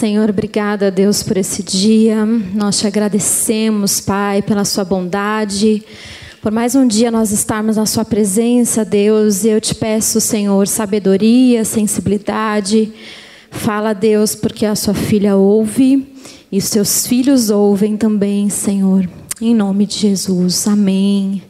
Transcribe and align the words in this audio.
Senhor, 0.00 0.30
obrigada, 0.30 0.90
Deus, 0.90 1.22
por 1.22 1.36
esse 1.36 1.62
dia. 1.62 2.24
Nós 2.24 2.78
te 2.78 2.86
agradecemos, 2.86 4.00
Pai, 4.00 4.40
pela 4.40 4.64
sua 4.64 4.82
bondade. 4.82 5.84
Por 6.40 6.50
mais 6.50 6.74
um 6.74 6.86
dia 6.86 7.10
nós 7.10 7.32
estarmos 7.32 7.76
na 7.76 7.84
Sua 7.84 8.02
presença, 8.02 8.82
Deus, 8.82 9.44
eu 9.44 9.60
te 9.60 9.74
peço, 9.74 10.18
Senhor, 10.18 10.66
sabedoria, 10.66 11.66
sensibilidade. 11.66 12.90
Fala, 13.50 13.92
Deus, 13.92 14.34
porque 14.34 14.64
a 14.64 14.74
Sua 14.74 14.94
filha 14.94 15.36
ouve 15.36 16.10
e 16.50 16.56
os 16.56 16.64
Seus 16.64 17.06
filhos 17.06 17.50
ouvem 17.50 17.94
também, 17.98 18.48
Senhor. 18.48 19.06
Em 19.38 19.54
nome 19.54 19.84
de 19.84 19.98
Jesus, 19.98 20.66
amém. 20.66 21.42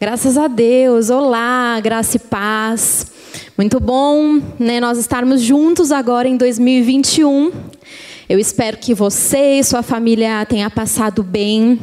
Graças 0.00 0.36
a 0.36 0.48
Deus, 0.48 1.08
olá, 1.08 1.78
graça 1.78 2.16
e 2.16 2.18
paz. 2.18 3.06
Muito 3.56 3.78
bom 3.78 4.40
né, 4.58 4.80
nós 4.80 4.98
estarmos 4.98 5.40
juntos 5.40 5.92
agora 5.92 6.26
em 6.26 6.36
2021. 6.36 7.70
Eu 8.32 8.38
espero 8.38 8.78
que 8.78 8.94
você 8.94 9.58
e 9.58 9.62
sua 9.62 9.82
família 9.82 10.46
tenham 10.46 10.70
passado 10.70 11.22
bem 11.22 11.78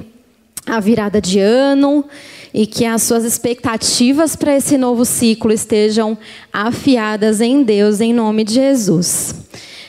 a 0.65 0.79
virada 0.79 1.21
de 1.21 1.37
ano 1.37 2.03
e 2.51 2.65
que 2.65 2.85
as 2.85 3.03
suas 3.03 3.23
expectativas 3.23 4.35
para 4.35 4.55
esse 4.55 4.75
novo 4.75 5.05
ciclo 5.05 5.51
estejam 5.51 6.17
afiadas 6.51 7.39
em 7.39 7.61
Deus, 7.61 8.01
em 8.01 8.11
nome 8.11 8.43
de 8.43 8.55
Jesus. 8.55 9.35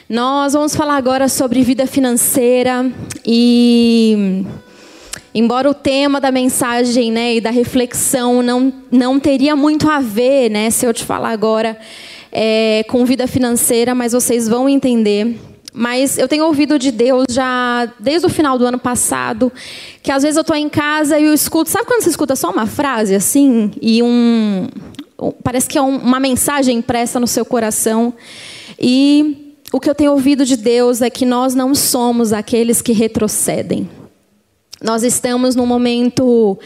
Nós 0.07 0.53
vamos 0.53 0.77
falar 0.77 0.99
agora 0.99 1.31
sobre 1.31 1.63
vida 1.63 1.87
financeira 1.87 2.93
e 3.25 4.45
embora 5.35 5.71
o 5.71 5.73
tema 5.73 6.21
da 6.21 6.31
mensagem 6.31 7.11
né, 7.11 7.37
e 7.37 7.41
da 7.41 7.51
reflexão 7.51 8.43
não, 8.43 8.71
não 8.93 9.19
teria 9.19 9.57
muito 9.57 9.89
a 9.89 10.01
ver, 10.01 10.51
né, 10.51 10.69
se 10.69 10.85
eu 10.85 10.93
te 10.93 11.07
falar 11.07 11.31
agora, 11.31 11.79
é, 12.31 12.85
com 12.87 13.03
vida 13.07 13.27
financeira, 13.27 13.95
mas 13.95 14.13
vocês 14.13 14.47
vão 14.47 14.69
entender 14.69 15.39
mas 15.73 16.19
eu 16.19 16.27
tenho 16.27 16.45
ouvido 16.45 16.79
de 16.79 16.91
Deus 16.91 17.25
já 17.31 17.91
desde 17.99 18.27
o 18.27 18.31
final 18.31 18.59
do 18.59 18.67
ano 18.67 18.79
passado, 18.79 19.53
que 20.03 20.11
às 20.11 20.23
vezes 20.23 20.37
eu 20.37 20.43
estou 20.43 20.57
em 20.57 20.69
casa 20.69 21.19
e 21.19 21.25
eu 21.25 21.35
escuto. 21.35 21.71
Sabe 21.71 21.87
quando 21.87 22.03
você 22.03 22.11
escuta 22.11 22.35
só 22.37 22.51
uma 22.51 22.67
frase 22.67 23.15
assim 23.15 23.71
e 23.81 24.03
um 24.03 24.69
parece 25.45 25.69
que 25.69 25.77
é 25.77 25.83
uma 25.83 26.19
mensagem 26.19 26.79
impressa 26.79 27.21
no 27.21 27.27
seu 27.27 27.45
coração 27.45 28.15
e 28.79 29.55
o 29.73 29.79
que 29.79 29.89
eu 29.89 29.95
tenho 29.95 30.13
ouvido 30.13 30.45
de 30.45 30.57
Deus 30.57 31.03
é 31.03 31.11
que 31.11 31.27
nós 31.27 31.55
não 31.55 31.75
somos 31.75 32.33
aqueles 32.33 32.81
que 32.81 32.93
retrocedem. 32.93 33.89
Nós 34.83 35.03
estamos 35.03 35.55
num 35.55 35.67
momento 35.67 36.59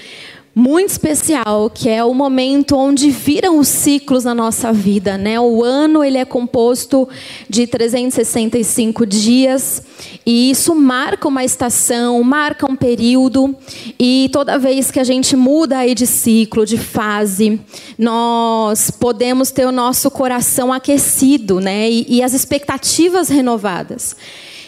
muito 0.54 0.90
especial, 0.90 1.68
que 1.68 1.88
é 1.88 2.04
o 2.04 2.14
momento 2.14 2.76
onde 2.76 3.10
viram 3.10 3.58
os 3.58 3.66
ciclos 3.66 4.22
na 4.22 4.32
nossa 4.32 4.72
vida, 4.72 5.18
né? 5.18 5.40
O 5.40 5.64
ano 5.64 6.04
ele 6.04 6.16
é 6.16 6.24
composto 6.24 7.08
de 7.48 7.66
365 7.66 9.04
dias 9.04 9.82
e 10.24 10.50
isso 10.50 10.72
marca 10.74 11.26
uma 11.26 11.44
estação, 11.44 12.22
marca 12.22 12.70
um 12.70 12.76
período 12.76 13.56
e 13.98 14.30
toda 14.32 14.56
vez 14.56 14.92
que 14.92 15.00
a 15.00 15.04
gente 15.04 15.34
muda 15.34 15.78
aí 15.78 15.92
de 15.92 16.06
ciclo, 16.06 16.64
de 16.64 16.78
fase, 16.78 17.60
nós 17.98 18.92
podemos 18.92 19.50
ter 19.50 19.66
o 19.66 19.72
nosso 19.72 20.08
coração 20.08 20.72
aquecido, 20.72 21.58
né? 21.58 21.90
E, 21.90 22.06
e 22.08 22.22
as 22.22 22.32
expectativas 22.32 23.28
renovadas. 23.28 24.14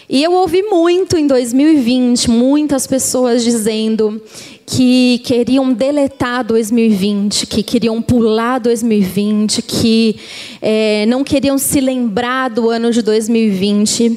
E 0.09 0.23
eu 0.23 0.33
ouvi 0.35 0.63
muito 0.63 1.17
em 1.17 1.27
2020, 1.27 2.31
muitas 2.31 2.87
pessoas 2.87 3.43
dizendo 3.43 4.23
que 4.65 5.21
queriam 5.25 5.73
deletar 5.73 6.45
2020, 6.45 7.45
que 7.47 7.61
queriam 7.61 8.01
pular 8.01 8.61
2020, 8.61 9.63
que 9.63 10.17
é, 10.63 11.07
não 11.07 11.25
queriam 11.25 11.59
se 11.59 11.81
lembrar 11.81 12.51
do 12.51 12.71
ano 12.71 12.93
de 12.93 13.03
2020. 13.03 14.17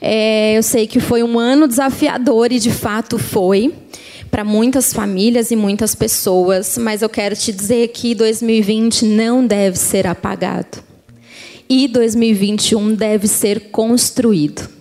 É, 0.00 0.56
eu 0.56 0.62
sei 0.62 0.86
que 0.86 1.00
foi 1.00 1.24
um 1.24 1.40
ano 1.40 1.66
desafiador 1.66 2.52
e 2.52 2.60
de 2.60 2.70
fato 2.70 3.18
foi 3.18 3.74
para 4.30 4.44
muitas 4.44 4.92
famílias 4.92 5.50
e 5.50 5.56
muitas 5.56 5.96
pessoas, 5.96 6.78
mas 6.78 7.02
eu 7.02 7.08
quero 7.08 7.34
te 7.34 7.50
dizer 7.52 7.88
que 7.88 8.14
2020 8.14 9.04
não 9.06 9.44
deve 9.44 9.76
ser 9.76 10.06
apagado. 10.06 10.84
E 11.68 11.88
2021 11.88 12.94
deve 12.94 13.26
ser 13.26 13.70
construído. 13.72 14.75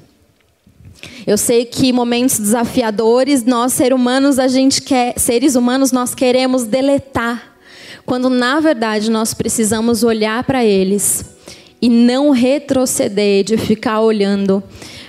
Eu 1.25 1.39
sei 1.39 1.65
que 1.65 1.91
momentos 1.91 2.37
desafiadores, 2.37 3.43
nós 3.43 3.73
seres 3.73 3.97
humanos, 3.97 4.37
a 4.37 4.47
gente 4.47 4.81
quer, 4.81 5.17
seres 5.17 5.55
humanos, 5.55 5.91
nós 5.91 6.13
queremos 6.13 6.65
deletar, 6.65 7.55
quando 8.05 8.29
na 8.29 8.59
verdade 8.59 9.09
nós 9.09 9.33
precisamos 9.33 10.03
olhar 10.03 10.43
para 10.43 10.63
eles 10.63 11.25
e 11.81 11.89
não 11.89 12.29
retroceder 12.29 13.43
de 13.43 13.57
ficar 13.57 14.01
olhando 14.01 14.63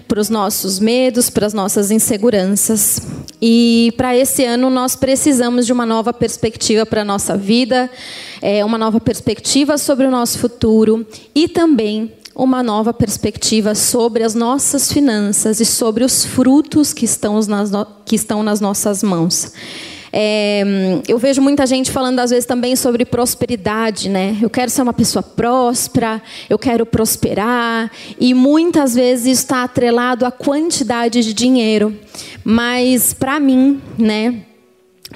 para 0.08 0.18
os 0.18 0.30
nossos 0.30 0.78
medos, 0.78 1.28
para 1.28 1.46
as 1.46 1.52
nossas 1.52 1.90
inseguranças. 1.90 3.00
E 3.42 3.92
para 3.96 4.16
esse 4.16 4.42
ano 4.44 4.70
nós 4.70 4.96
precisamos 4.96 5.66
de 5.66 5.72
uma 5.72 5.84
nova 5.84 6.14
perspectiva 6.14 6.86
para 6.86 7.02
a 7.02 7.04
nossa 7.04 7.36
vida, 7.36 7.90
é, 8.40 8.64
uma 8.64 8.78
nova 8.78 9.00
perspectiva 9.00 9.76
sobre 9.76 10.06
o 10.06 10.10
nosso 10.10 10.38
futuro 10.38 11.06
e 11.34 11.46
também 11.46 12.12
uma 12.36 12.62
nova 12.62 12.92
perspectiva 12.92 13.74
sobre 13.74 14.22
as 14.22 14.34
nossas 14.34 14.92
finanças 14.92 15.58
e 15.58 15.64
sobre 15.64 16.04
os 16.04 16.22
frutos 16.22 16.92
que 16.92 17.06
estão 17.06 17.40
nas, 17.40 17.70
que 18.04 18.14
estão 18.14 18.42
nas 18.42 18.60
nossas 18.60 19.02
mãos. 19.02 19.52
É, 20.12 20.62
eu 21.08 21.18
vejo 21.18 21.40
muita 21.40 21.66
gente 21.66 21.90
falando 21.90 22.20
às 22.20 22.30
vezes 22.30 22.44
também 22.44 22.76
sobre 22.76 23.04
prosperidade, 23.06 24.10
né? 24.10 24.36
Eu 24.40 24.50
quero 24.50 24.70
ser 24.70 24.82
uma 24.82 24.92
pessoa 24.92 25.22
próspera, 25.22 26.22
eu 26.48 26.58
quero 26.58 26.84
prosperar, 26.84 27.90
e 28.20 28.34
muitas 28.34 28.94
vezes 28.94 29.38
está 29.38 29.64
atrelado 29.64 30.26
à 30.26 30.30
quantidade 30.30 31.22
de 31.22 31.32
dinheiro. 31.32 31.98
Mas 32.44 33.14
para 33.14 33.40
mim, 33.40 33.80
né, 33.98 34.42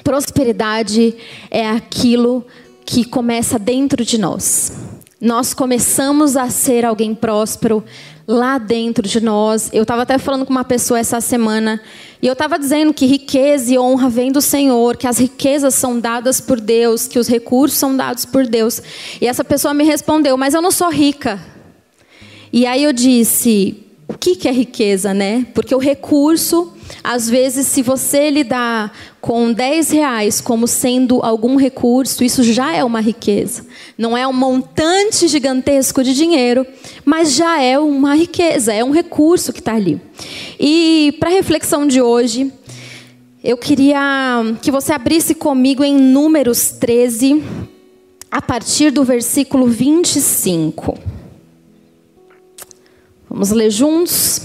prosperidade 0.03 1.15
é 1.51 1.67
aquilo 1.69 2.45
que 2.83 3.05
começa 3.05 3.59
dentro 3.59 4.03
de 4.03 4.17
nós. 4.17 5.00
Nós 5.21 5.53
começamos 5.53 6.35
a 6.35 6.49
ser 6.49 6.83
alguém 6.83 7.13
próspero 7.13 7.83
lá 8.27 8.57
dentro 8.57 9.07
de 9.07 9.21
nós. 9.21 9.69
Eu 9.71 9.83
estava 9.83 10.01
até 10.01 10.17
falando 10.17 10.47
com 10.47 10.51
uma 10.51 10.63
pessoa 10.63 10.99
essa 10.99 11.21
semana 11.21 11.79
e 12.19 12.25
eu 12.25 12.33
estava 12.33 12.57
dizendo 12.57 12.91
que 12.91 13.05
riqueza 13.05 13.71
e 13.71 13.77
honra 13.77 14.09
vêm 14.09 14.31
do 14.31 14.41
Senhor, 14.41 14.97
que 14.97 15.05
as 15.05 15.19
riquezas 15.19 15.75
são 15.75 15.99
dadas 15.99 16.41
por 16.41 16.59
Deus, 16.59 17.07
que 17.07 17.19
os 17.19 17.27
recursos 17.27 17.77
são 17.77 17.95
dados 17.95 18.25
por 18.25 18.47
Deus. 18.47 18.81
E 19.21 19.27
essa 19.27 19.43
pessoa 19.43 19.75
me 19.75 19.83
respondeu: 19.83 20.35
Mas 20.35 20.55
eu 20.55 20.61
não 20.61 20.71
sou 20.71 20.89
rica. 20.89 21.39
E 22.51 22.65
aí 22.65 22.83
eu 22.83 22.91
disse: 22.91 23.77
O 24.07 24.17
que, 24.17 24.35
que 24.35 24.47
é 24.47 24.51
riqueza, 24.51 25.13
né? 25.13 25.45
Porque 25.53 25.75
o 25.75 25.79
recurso 25.79 26.73
às 27.03 27.29
vezes, 27.29 27.67
se 27.67 27.81
você 27.81 28.29
lidar 28.29 28.91
com 29.19 29.51
10 29.51 29.91
reais 29.91 30.41
como 30.41 30.67
sendo 30.67 31.21
algum 31.23 31.55
recurso, 31.55 32.23
isso 32.23 32.43
já 32.43 32.73
é 32.75 32.83
uma 32.83 32.99
riqueza. 32.99 33.65
Não 33.97 34.17
é 34.17 34.27
um 34.27 34.33
montante 34.33 35.27
gigantesco 35.27 36.03
de 36.03 36.13
dinheiro, 36.13 36.65
mas 37.05 37.33
já 37.33 37.61
é 37.61 37.79
uma 37.79 38.15
riqueza, 38.15 38.73
é 38.73 38.83
um 38.83 38.91
recurso 38.91 39.53
que 39.53 39.59
está 39.59 39.75
ali. 39.75 40.01
E 40.59 41.15
para 41.19 41.29
a 41.29 41.33
reflexão 41.33 41.87
de 41.87 42.01
hoje, 42.01 42.51
eu 43.43 43.57
queria 43.57 43.99
que 44.61 44.69
você 44.69 44.93
abrisse 44.93 45.33
comigo 45.33 45.83
em 45.83 45.95
Números 45.95 46.71
13, 46.71 47.43
a 48.29 48.41
partir 48.41 48.91
do 48.91 49.03
versículo 49.03 49.67
25. 49.67 50.97
Vamos 53.29 53.49
ler 53.49 53.71
juntos? 53.71 54.41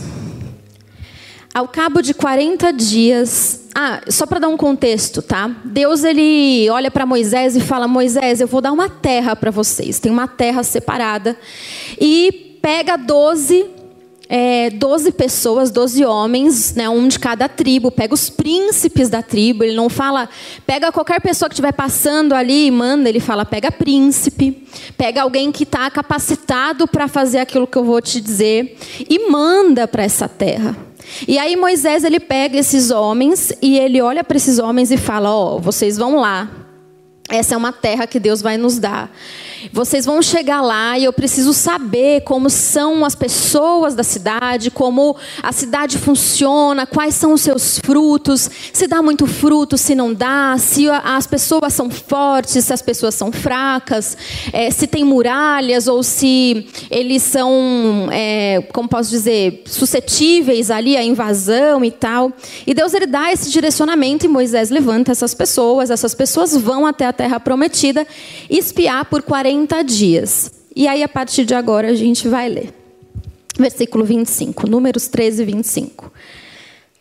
Ao 1.56 1.66
cabo 1.66 2.02
de 2.02 2.12
40 2.12 2.70
dias, 2.70 3.62
ah, 3.74 4.02
só 4.10 4.26
para 4.26 4.40
dar 4.40 4.48
um 4.48 4.58
contexto, 4.58 5.22
tá? 5.22 5.50
Deus 5.64 6.04
ele 6.04 6.68
olha 6.68 6.90
para 6.90 7.06
Moisés 7.06 7.56
e 7.56 7.62
fala: 7.62 7.88
"Moisés, 7.88 8.42
eu 8.42 8.46
vou 8.46 8.60
dar 8.60 8.72
uma 8.72 8.90
terra 8.90 9.34
para 9.34 9.50
vocês. 9.50 9.98
Tem 9.98 10.12
uma 10.12 10.28
terra 10.28 10.62
separada 10.62 11.34
e 11.98 12.58
pega 12.60 12.98
12 12.98 13.70
é, 14.28 14.68
12 14.68 15.12
pessoas, 15.12 15.70
12 15.70 16.04
homens, 16.04 16.74
né, 16.74 16.91
um 16.91 17.08
de 17.08 17.18
cada 17.18 17.48
tribo, 17.48 17.91
pega 17.91 18.12
os 18.12 18.28
príncipes 18.28 19.09
da 19.09 19.22
tribo, 19.22 19.64
ele 19.64 19.76
não 19.76 19.88
fala, 19.88 20.28
pega 20.66 20.92
qualquer 20.92 21.22
pessoa 21.22 21.48
que 21.48 21.54
estiver 21.54 21.72
passando 21.72 22.34
ali 22.34 22.66
e 22.66 22.70
manda, 22.70 23.09
ele 23.09 23.20
fala, 23.20 23.47
pega 23.47 23.72
príncipe, 23.72 24.68
pega 24.98 25.22
alguém 25.22 25.50
que 25.50 25.62
está 25.62 25.88
capacitado 25.91 26.86
para 26.86 27.09
fazer 27.09 27.38
aquilo 27.38 27.66
que 27.66 27.78
eu 27.78 27.84
vou 27.84 28.02
te 28.02 28.20
dizer 28.20 28.76
e 29.09 29.30
manda 29.30 29.88
para 29.88 30.02
essa 30.02 30.28
terra. 30.28 30.85
E 31.26 31.38
aí 31.38 31.56
Moisés 31.56 32.04
ele 32.04 32.20
pega 32.20 32.58
esses 32.58 32.91
homens 32.91 33.53
e 33.62 33.78
ele 33.78 34.00
olha 34.00 34.24
para 34.24 34.36
esses 34.36 34.58
homens 34.58 34.91
e 34.91 34.97
fala: 34.97 35.30
"Ó, 35.30 35.56
oh, 35.56 35.58
vocês 35.58 35.97
vão 35.97 36.16
lá. 36.16 36.50
Essa 37.28 37.54
é 37.54 37.56
uma 37.56 37.72
terra 37.72 38.06
que 38.06 38.20
Deus 38.20 38.41
vai 38.41 38.56
nos 38.56 38.78
dar. 38.78 39.10
Vocês 39.72 40.04
vão 40.04 40.20
chegar 40.22 40.60
lá 40.60 40.98
e 40.98 41.04
eu 41.04 41.12
preciso 41.12 41.53
saber 41.53 42.22
como 42.22 42.50
são 42.50 43.04
as 43.04 43.14
pessoas 43.14 43.94
da 43.94 44.03
cidade, 44.03 44.70
como 44.70 45.16
a 45.42 45.53
cidade 45.53 45.98
funciona, 45.98 46.86
quais 46.86 47.14
são 47.14 47.32
os 47.32 47.41
seus 47.41 47.78
frutos, 47.78 48.50
se 48.72 48.86
dá 48.86 49.03
muito 49.03 49.26
fruto, 49.26 49.78
se 49.78 49.94
não 49.94 50.12
dá, 50.12 50.56
se 50.58 50.88
as 50.91 51.26
pessoas 51.26 51.72
são 51.72 51.91
fortes, 51.91 52.64
se 52.64 52.72
as 52.72 52.82
pessoas 52.82 53.14
são 53.14 53.32
fracas, 53.32 54.16
é, 54.53 54.70
se 54.70 54.86
tem 54.86 55.04
muralhas 55.04 55.88
ou 55.88 56.02
se 56.02 56.66
eles 56.91 57.22
são, 57.22 58.09
é, 58.10 58.62
como 58.72 58.88
posso 58.88 59.10
dizer, 59.10 59.62
suscetíveis 59.66 60.70
ali 60.70 60.97
à 60.97 61.02
invasão 61.02 61.84
e 61.84 61.91
tal. 61.91 62.32
E 62.66 62.74
Deus 62.74 62.94
ele 62.94 63.06
dá 63.06 63.32
esse 63.32 63.50
direcionamento 63.50 64.26
e 64.26 64.28
Moisés 64.28 64.70
levanta 64.70 65.12
essas 65.12 65.34
pessoas, 65.34 65.91
essas 65.91 66.14
pessoas 66.14 66.56
vão 66.56 66.86
até 66.86 67.06
a 67.06 67.12
terra 67.12 67.41
prometida 67.41 68.06
espiar 68.50 69.04
por 69.06 69.22
40 69.22 69.46
dias. 69.84 70.51
E 70.75 70.89
aí, 70.89 71.03
a 71.03 71.09
partir 71.09 71.45
de 71.45 71.54
agora, 71.54 71.89
a 71.89 71.95
gente 71.95 72.28
vai 72.28 72.48
ler. 72.48 72.75
Versículo 73.59 74.04
25, 74.04 74.69
Números 74.69 75.09
13, 75.09 75.45
25. 75.45 76.13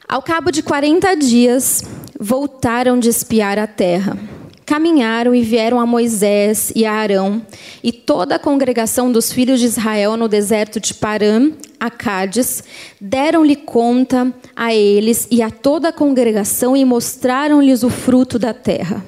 Ao 0.07 0.21
cabo 0.21 0.51
de 0.51 0.61
40 0.61 1.15
dias, 1.15 1.83
voltaram 2.19 2.99
de 2.99 3.09
espiar 3.09 3.57
a 3.57 3.67
terra. 3.67 4.17
Caminharam 4.65 5.35
e 5.35 5.41
vieram 5.41 5.79
a 5.79 5.85
Moisés 5.85 6.71
e 6.75 6.85
a 6.85 6.93
Arão 6.93 7.41
e 7.83 7.91
toda 7.91 8.35
a 8.35 8.39
congregação 8.39 9.11
dos 9.11 9.31
filhos 9.31 9.59
de 9.59 9.65
Israel 9.67 10.17
no 10.17 10.27
deserto 10.27 10.79
de 10.79 10.93
Parã, 10.93 11.51
a 11.79 11.89
Cádiz, 11.89 12.63
deram-lhe 12.99 13.55
conta 13.55 14.33
a 14.55 14.73
eles 14.73 15.27
e 15.29 15.41
a 15.41 15.51
toda 15.51 15.89
a 15.89 15.93
congregação 15.93 16.75
e 16.75 16.83
mostraram-lhes 16.83 17.83
o 17.83 17.89
fruto 17.89 18.39
da 18.39 18.53
terra. 18.53 19.05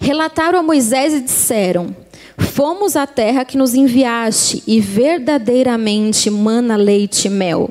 Relataram 0.00 0.58
a 0.58 0.62
Moisés 0.62 1.12
e 1.12 1.20
disseram: 1.20 1.94
Fomos 2.52 2.96
à 2.96 3.06
terra 3.06 3.44
que 3.44 3.56
nos 3.56 3.74
enviaste, 3.74 4.64
e 4.66 4.80
verdadeiramente 4.80 6.28
mana 6.28 6.74
leite 6.74 7.26
e 7.26 7.30
mel. 7.30 7.70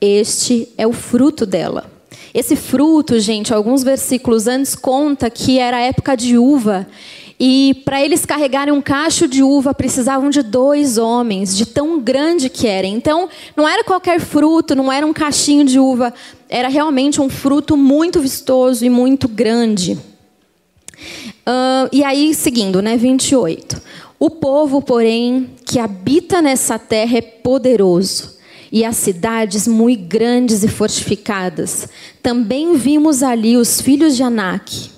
Este 0.00 0.66
é 0.78 0.86
o 0.86 0.94
fruto 0.94 1.44
dela. 1.44 1.92
Esse 2.32 2.56
fruto, 2.56 3.20
gente, 3.20 3.52
alguns 3.52 3.84
versículos 3.84 4.46
antes 4.46 4.74
conta 4.74 5.28
que 5.28 5.58
era 5.58 5.78
época 5.78 6.16
de 6.16 6.38
uva. 6.38 6.86
E 7.38 7.82
para 7.84 8.02
eles 8.02 8.24
carregarem 8.24 8.72
um 8.72 8.80
cacho 8.80 9.28
de 9.28 9.42
uva, 9.42 9.74
precisavam 9.74 10.30
de 10.30 10.42
dois 10.42 10.96
homens, 10.96 11.54
de 11.54 11.66
tão 11.66 12.00
grande 12.00 12.48
que 12.48 12.66
era. 12.66 12.86
Então, 12.86 13.28
não 13.54 13.68
era 13.68 13.84
qualquer 13.84 14.20
fruto, 14.20 14.74
não 14.74 14.90
era 14.90 15.06
um 15.06 15.12
cachinho 15.12 15.66
de 15.66 15.78
uva, 15.78 16.14
era 16.48 16.68
realmente 16.68 17.20
um 17.20 17.28
fruto 17.28 17.76
muito 17.76 18.20
vistoso 18.20 18.86
e 18.86 18.88
muito 18.88 19.28
grande. 19.28 19.98
Uh, 21.46 21.88
e 21.92 22.02
aí, 22.02 22.34
seguindo, 22.34 22.80
né, 22.80 22.96
28. 22.96 23.82
O 24.24 24.30
povo, 24.30 24.80
porém, 24.80 25.50
que 25.66 25.78
habita 25.78 26.40
nessa 26.40 26.78
terra 26.78 27.18
é 27.18 27.20
poderoso, 27.20 28.38
e 28.72 28.82
as 28.82 28.96
cidades 28.96 29.68
muito 29.68 30.02
grandes 30.06 30.64
e 30.64 30.68
fortificadas. 30.68 31.86
Também 32.22 32.74
vimos 32.74 33.22
ali 33.22 33.54
os 33.58 33.82
filhos 33.82 34.16
de 34.16 34.22
Anak. 34.22 34.90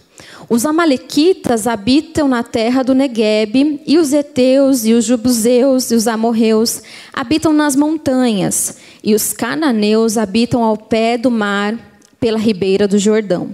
Os 0.49 0.65
amalequitas 0.65 1.67
habitam 1.67 2.29
na 2.29 2.45
terra 2.45 2.85
do 2.85 2.95
Negueb, 2.95 3.83
e 3.85 3.99
os 3.99 4.13
heteus, 4.13 4.87
e 4.87 4.93
os 4.93 5.05
jubuseus, 5.05 5.91
e 5.91 5.97
os 5.97 6.07
amorreus 6.07 6.81
habitam 7.13 7.53
nas 7.53 7.75
montanhas, 7.75 8.77
e 9.03 9.13
os 9.13 9.33
cananeus 9.33 10.17
habitam 10.17 10.63
ao 10.63 10.77
pé 10.77 11.19
do 11.19 11.33
mar, 11.33 11.77
pela 12.21 12.39
ribeira 12.39 12.87
do 12.87 12.97
Jordão. 12.97 13.53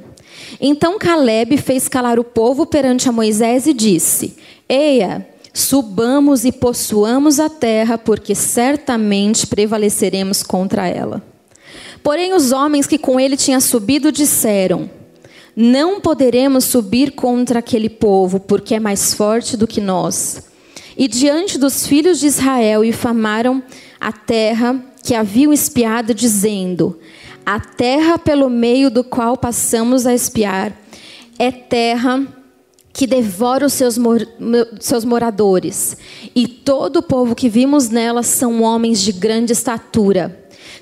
Então 0.61 0.99
Caleb 0.99 1.57
fez 1.57 1.89
calar 1.89 2.19
o 2.19 2.25
povo 2.25 2.67
perante 2.67 3.09
a 3.09 3.13
Moisés 3.13 3.67
e 3.67 3.73
disse: 3.73 4.37
Eia, 4.69 5.32
subamos 5.53 6.45
e 6.45 6.53
possuamos 6.53 7.39
a 7.39 7.49
terra, 7.49 7.99
porque 7.99 8.35
certamente 8.35 9.47
prevaleceremos 9.47 10.43
contra 10.43 10.87
ela. 10.89 11.23
Porém, 12.03 12.35
os 12.35 12.53
homens 12.53 12.87
que 12.87 12.99
com 12.99 13.21
ele 13.21 13.37
tinham 13.37 13.61
subido 13.61 14.11
disseram: 14.11 14.91
Não 15.55 16.01
poderemos 16.01 16.65
subir 16.65 17.13
contra 17.13 17.59
aquele 17.59 17.89
povo, 17.89 18.41
porque 18.41 18.75
é 18.75 18.81
mais 18.81 19.15
forte 19.15 19.57
do 19.57 19.67
que 19.67 19.81
nós. 19.81 20.43
E 20.97 21.09
diante 21.09 21.59
dos 21.59 21.87
filhos 21.87 22.21
de 22.21 22.27
Israel 22.27 22.85
infamaram 22.85 23.63
a 24.01 24.13
terra 24.13 24.83
que 25.03 25.15
haviam 25.15 25.53
espiado, 25.53 26.15
dizendo: 26.15 26.99
a 27.45 27.59
terra 27.59 28.19
pelo 28.19 28.49
meio 28.49 28.91
do 28.91 29.03
qual 29.03 29.37
passamos 29.37 30.07
a 30.07 30.15
espiar 30.15 30.73
é 31.39 31.51
terra 31.51 32.27
que 32.93 33.07
devora 33.07 33.65
os 33.67 33.73
seus, 33.73 33.97
mor 33.97 34.27
seus 34.81 35.05
moradores, 35.05 35.97
e 36.35 36.47
todo 36.47 36.99
o 36.99 37.03
povo 37.03 37.35
que 37.35 37.49
vimos 37.49 37.89
nela 37.89 38.23
são 38.23 38.63
homens 38.63 39.01
de 39.01 39.13
grande 39.13 39.53
estatura. 39.53 40.39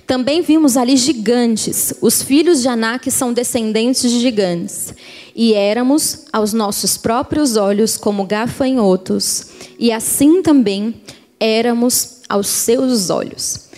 Também 0.07 0.43
vimos 0.43 0.77
ali 0.77 0.97
gigantes, 0.97 1.95
os 2.01 2.21
filhos 2.21 2.63
de 2.63 2.69
Anak 2.69 3.11
são 3.11 3.33
descendentes 3.33 4.11
de 4.11 4.21
gigantes, 4.21 4.93
e 5.37 5.55
éramos 5.55 6.25
aos 6.33 6.53
nossos 6.53 6.97
próprios 6.97 7.57
olhos 7.57 7.97
como 7.97 8.27
gafanhotos, 8.27 9.47
e 9.79 9.93
assim 9.93 10.43
também 10.43 11.01
éramos 11.39 12.23
aos 12.29 12.49
seus 12.49 13.09
olhos. 13.09 13.71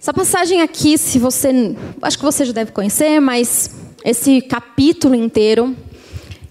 Essa 0.00 0.14
passagem 0.14 0.62
aqui, 0.62 0.96
se 0.96 1.18
você, 1.18 1.74
acho 2.00 2.16
que 2.16 2.24
você 2.24 2.44
já 2.44 2.52
deve 2.52 2.70
conhecer, 2.70 3.18
mas 3.18 3.72
esse 4.04 4.40
capítulo 4.40 5.16
inteiro, 5.16 5.74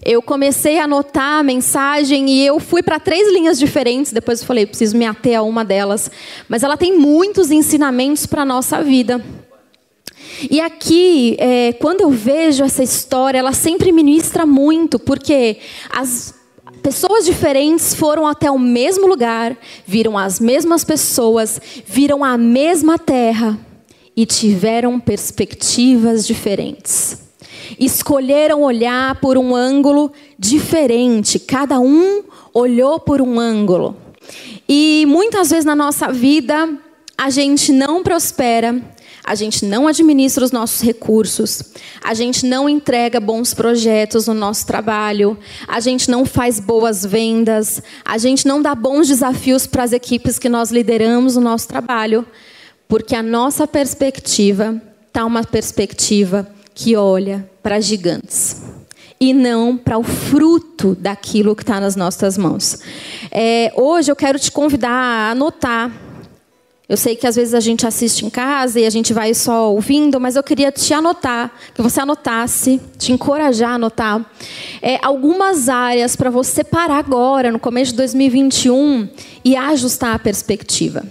eu 0.06 0.22
comecei 0.22 0.78
a 0.78 0.84
anotar 0.84 1.40
a 1.40 1.42
mensagem 1.42 2.30
e 2.30 2.46
eu 2.46 2.60
fui 2.60 2.80
para 2.80 3.00
três 3.00 3.28
linhas 3.32 3.58
diferentes. 3.58 4.12
Depois 4.12 4.40
eu 4.40 4.46
falei, 4.46 4.64
preciso 4.64 4.96
me 4.96 5.04
ater 5.04 5.36
a 5.36 5.42
uma 5.42 5.64
delas. 5.64 6.08
Mas 6.48 6.62
ela 6.62 6.76
tem 6.76 6.96
muitos 6.96 7.50
ensinamentos 7.50 8.24
para 8.24 8.42
a 8.42 8.44
nossa 8.44 8.80
vida. 8.84 9.20
E 10.48 10.60
aqui, 10.60 11.36
é, 11.40 11.72
quando 11.72 12.02
eu 12.02 12.10
vejo 12.10 12.62
essa 12.62 12.84
história, 12.84 13.38
ela 13.38 13.52
sempre 13.52 13.90
ministra 13.90 14.46
muito, 14.46 14.96
porque 14.96 15.58
as 15.90 16.34
pessoas 16.82 17.24
diferentes 17.24 17.92
foram 17.92 18.28
até 18.28 18.48
o 18.48 18.58
mesmo 18.58 19.08
lugar, 19.08 19.56
viram 19.84 20.16
as 20.16 20.38
mesmas 20.38 20.84
pessoas, 20.84 21.60
viram 21.84 22.22
a 22.22 22.38
mesma 22.38 22.96
terra 22.96 23.58
e 24.16 24.24
tiveram 24.24 25.00
perspectivas 25.00 26.24
diferentes. 26.24 27.25
Escolheram 27.78 28.62
olhar 28.62 29.20
por 29.20 29.36
um 29.36 29.54
ângulo 29.54 30.12
diferente, 30.38 31.38
cada 31.38 31.80
um 31.80 32.22
olhou 32.52 32.98
por 33.00 33.20
um 33.20 33.38
ângulo. 33.38 33.96
E 34.68 35.04
muitas 35.08 35.50
vezes 35.50 35.64
na 35.64 35.76
nossa 35.76 36.12
vida, 36.12 36.68
a 37.16 37.30
gente 37.30 37.72
não 37.72 38.02
prospera 38.02 38.82
a 39.26 39.34
gente 39.34 39.64
não 39.64 39.88
administra 39.88 40.44
os 40.44 40.52
nossos 40.52 40.80
recursos, 40.80 41.60
a 42.00 42.14
gente 42.14 42.46
não 42.46 42.68
entrega 42.68 43.18
bons 43.18 43.52
projetos 43.52 44.28
no 44.28 44.34
nosso 44.34 44.64
trabalho, 44.64 45.36
a 45.66 45.80
gente 45.80 46.08
não 46.08 46.24
faz 46.24 46.60
boas 46.60 47.04
vendas, 47.04 47.82
a 48.04 48.18
gente 48.18 48.46
não 48.46 48.62
dá 48.62 48.72
bons 48.72 49.08
desafios 49.08 49.66
para 49.66 49.82
as 49.82 49.92
equipes 49.92 50.38
que 50.38 50.48
nós 50.48 50.70
lideramos 50.70 51.34
no 51.34 51.42
nosso 51.42 51.66
trabalho, 51.66 52.24
porque 52.86 53.16
a 53.16 53.22
nossa 53.22 53.66
perspectiva 53.66 54.80
está 55.08 55.24
uma 55.24 55.42
perspectiva 55.42 56.48
que 56.76 56.94
olha 56.94 57.50
para 57.60 57.80
gigantes 57.80 58.62
e 59.18 59.32
não 59.32 59.76
para 59.76 59.98
o 59.98 60.04
fruto 60.04 60.94
daquilo 60.94 61.56
que 61.56 61.62
está 61.62 61.80
nas 61.80 61.96
nossas 61.96 62.38
mãos. 62.38 62.78
É, 63.32 63.72
hoje 63.74 64.12
eu 64.12 64.14
quero 64.14 64.38
te 64.38 64.52
convidar 64.52 64.90
a 64.90 65.30
anotar 65.30 65.90
eu 66.88 66.96
sei 66.96 67.16
que 67.16 67.26
às 67.26 67.34
vezes 67.34 67.52
a 67.52 67.58
gente 67.58 67.84
assiste 67.84 68.24
em 68.24 68.30
casa 68.30 68.78
e 68.78 68.86
a 68.86 68.90
gente 68.90 69.12
vai 69.12 69.34
só 69.34 69.72
ouvindo, 69.72 70.20
mas 70.20 70.36
eu 70.36 70.42
queria 70.42 70.70
te 70.70 70.94
anotar, 70.94 71.52
que 71.74 71.82
você 71.82 72.00
anotasse, 72.00 72.80
te 72.96 73.10
encorajar 73.10 73.70
a 73.70 73.74
anotar 73.74 74.24
é, 74.80 74.96
algumas 75.04 75.68
áreas 75.68 76.14
para 76.14 76.30
você 76.30 76.62
parar 76.62 76.98
agora, 76.98 77.50
no 77.50 77.58
começo 77.58 77.90
de 77.90 77.96
2021, 77.96 79.08
e 79.44 79.56
ajustar 79.56 80.14
a 80.14 80.18
perspectiva. 80.18 81.02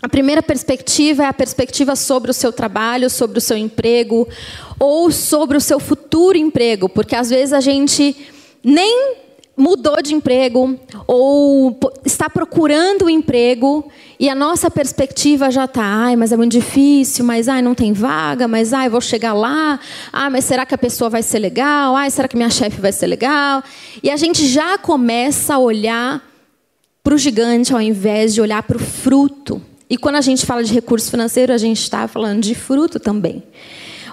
A 0.00 0.08
primeira 0.08 0.42
perspectiva 0.42 1.24
é 1.24 1.26
a 1.26 1.32
perspectiva 1.32 1.96
sobre 1.96 2.30
o 2.30 2.34
seu 2.34 2.52
trabalho, 2.52 3.10
sobre 3.10 3.38
o 3.38 3.40
seu 3.40 3.56
emprego, 3.56 4.28
ou 4.78 5.10
sobre 5.10 5.56
o 5.56 5.60
seu 5.60 5.80
futuro 5.80 6.38
emprego, 6.38 6.88
porque 6.88 7.16
às 7.16 7.28
vezes 7.28 7.52
a 7.52 7.60
gente 7.60 8.16
nem 8.62 9.16
mudou 9.56 10.00
de 10.00 10.14
emprego 10.14 10.78
ou 11.04 11.76
está 12.04 12.30
procurando 12.30 13.06
um 13.06 13.10
emprego 13.10 13.90
e 14.20 14.28
a 14.28 14.34
nossa 14.34 14.70
perspectiva 14.70 15.50
já 15.50 15.64
está, 15.64 15.82
ai, 15.82 16.14
mas 16.14 16.30
é 16.30 16.36
muito 16.36 16.52
difícil, 16.52 17.24
mas 17.24 17.48
ai, 17.48 17.60
não 17.60 17.74
tem 17.74 17.92
vaga, 17.92 18.46
mas 18.46 18.72
ai, 18.72 18.88
vou 18.88 19.00
chegar 19.00 19.32
lá, 19.32 19.80
ah, 20.12 20.30
mas 20.30 20.44
será 20.44 20.64
que 20.64 20.76
a 20.76 20.78
pessoa 20.78 21.10
vai 21.10 21.24
ser 21.24 21.40
legal? 21.40 21.96
Ai, 21.96 22.08
será 22.08 22.28
que 22.28 22.36
minha 22.36 22.50
chefe 22.50 22.80
vai 22.80 22.92
ser 22.92 23.08
legal? 23.08 23.64
E 24.00 24.10
a 24.10 24.16
gente 24.16 24.46
já 24.46 24.78
começa 24.78 25.54
a 25.54 25.58
olhar 25.58 26.22
para 27.02 27.14
o 27.14 27.18
gigante 27.18 27.72
ao 27.72 27.80
invés 27.80 28.34
de 28.34 28.40
olhar 28.40 28.62
para 28.62 28.76
o 28.76 28.80
fruto. 28.80 29.60
E 29.90 29.96
quando 29.96 30.16
a 30.16 30.20
gente 30.20 30.44
fala 30.44 30.62
de 30.62 30.72
recurso 30.72 31.10
financeiro, 31.10 31.52
a 31.52 31.58
gente 31.58 31.80
está 31.80 32.06
falando 32.06 32.42
de 32.42 32.54
fruto 32.54 33.00
também. 33.00 33.42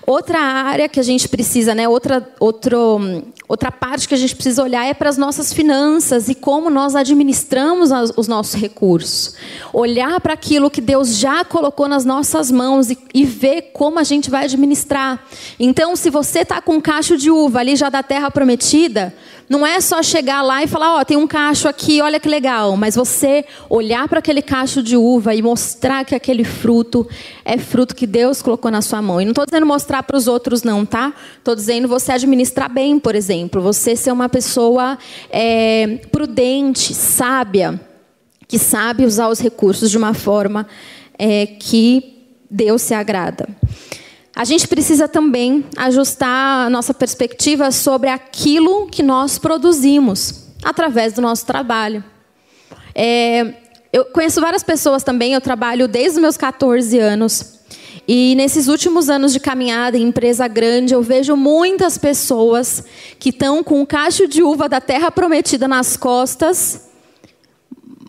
Outra 0.05 0.39
área 0.39 0.87
que 0.87 0.99
a 0.99 1.03
gente 1.03 1.27
precisa, 1.27 1.73
né, 1.73 1.87
outra, 1.89 2.27
outro, 2.39 3.23
Outra 3.47 3.71
parte 3.71 4.07
que 4.07 4.15
a 4.15 4.17
gente 4.17 4.33
precisa 4.33 4.63
olhar 4.63 4.85
é 4.85 4.93
para 4.93 5.07
as 5.07 5.17
nossas 5.17 5.53
finanças 5.53 6.27
e 6.29 6.33
como 6.33 6.67
nós 6.69 6.95
administramos 6.95 7.91
os 8.17 8.27
nossos 8.27 8.55
recursos. 8.55 9.35
Olhar 9.71 10.19
para 10.19 10.33
aquilo 10.33 10.69
que 10.69 10.81
Deus 10.81 11.15
já 11.15 11.45
colocou 11.45 11.87
nas 11.87 12.05
nossas 12.05 12.49
mãos 12.49 12.89
e, 12.89 12.97
e 13.13 13.23
ver 13.23 13.69
como 13.73 13.99
a 13.99 14.03
gente 14.03 14.31
vai 14.31 14.45
administrar. 14.45 15.23
Então, 15.59 15.95
se 15.95 16.09
você 16.09 16.39
está 16.39 16.59
com 16.59 16.73
um 16.73 16.81
cacho 16.81 17.17
de 17.17 17.29
uva 17.29 17.59
ali 17.59 17.75
já 17.75 17.87
da 17.87 18.01
terra 18.01 18.31
prometida, 18.31 19.13
não 19.47 19.65
é 19.65 19.79
só 19.79 20.01
chegar 20.01 20.41
lá 20.41 20.63
e 20.63 20.67
falar, 20.67 20.95
ó, 20.95 21.01
oh, 21.01 21.05
tem 21.05 21.15
um 21.15 21.27
cacho 21.27 21.67
aqui, 21.67 22.01
olha 22.01 22.19
que 22.19 22.27
legal. 22.27 22.75
Mas 22.75 22.95
você 22.95 23.45
olhar 23.69 24.07
para 24.07 24.17
aquele 24.17 24.41
cacho 24.41 24.81
de 24.81 24.97
uva 24.97 25.35
e 25.35 25.41
mostrar 25.43 26.03
que 26.03 26.15
aquele 26.15 26.43
fruto 26.43 27.07
é 27.43 27.59
fruto 27.59 27.95
que 27.95 28.07
Deus 28.07 28.41
colocou 28.41 28.71
na 28.71 28.81
sua 28.81 29.03
mão. 29.03 29.21
E 29.21 29.25
não 29.25 29.33
estou 29.33 29.45
dizendo 29.45 29.67
mostrar 29.67 30.01
para 30.01 30.17
os 30.17 30.27
outros, 30.27 30.63
não, 30.63 30.83
tá? 30.83 31.13
Estou 31.37 31.55
dizendo 31.55 31.87
você 31.87 32.11
administrar 32.11 32.71
bem, 32.73 32.97
por 32.97 33.13
exemplo. 33.13 33.34
Você 33.61 33.95
ser 33.95 34.11
uma 34.11 34.29
pessoa 34.29 34.97
é, 35.29 35.99
prudente, 36.11 36.93
sábia, 36.93 37.79
que 38.47 38.59
sabe 38.59 39.05
usar 39.05 39.29
os 39.29 39.39
recursos 39.39 39.89
de 39.89 39.97
uma 39.97 40.13
forma 40.13 40.67
é, 41.17 41.45
que 41.45 42.27
Deus 42.49 42.81
se 42.81 42.93
agrada. 42.93 43.47
A 44.35 44.43
gente 44.43 44.67
precisa 44.67 45.07
também 45.07 45.63
ajustar 45.77 46.67
a 46.67 46.69
nossa 46.69 46.93
perspectiva 46.93 47.71
sobre 47.71 48.09
aquilo 48.09 48.87
que 48.87 49.01
nós 49.01 49.37
produzimos 49.37 50.45
através 50.63 51.13
do 51.13 51.21
nosso 51.21 51.45
trabalho. 51.45 52.03
É, 52.93 53.53
eu 53.93 54.05
conheço 54.05 54.41
várias 54.41 54.61
pessoas 54.61 55.03
também, 55.03 55.33
eu 55.33 55.41
trabalho 55.41 55.87
desde 55.87 56.17
os 56.17 56.21
meus 56.21 56.37
14 56.37 56.99
anos. 56.99 57.54
E 58.07 58.35
nesses 58.35 58.67
últimos 58.67 59.09
anos 59.09 59.33
de 59.33 59.39
caminhada 59.39 59.97
em 59.97 60.03
empresa 60.03 60.47
grande, 60.47 60.93
eu 60.93 61.01
vejo 61.01 61.35
muitas 61.35 61.97
pessoas 61.97 62.83
que 63.17 63.29
estão 63.29 63.63
com 63.63 63.81
um 63.81 63.85
cacho 63.85 64.27
de 64.27 64.43
uva 64.43 64.69
da 64.69 64.79
terra 64.79 65.09
prometida 65.09 65.67
nas 65.67 65.97
costas, 65.97 66.89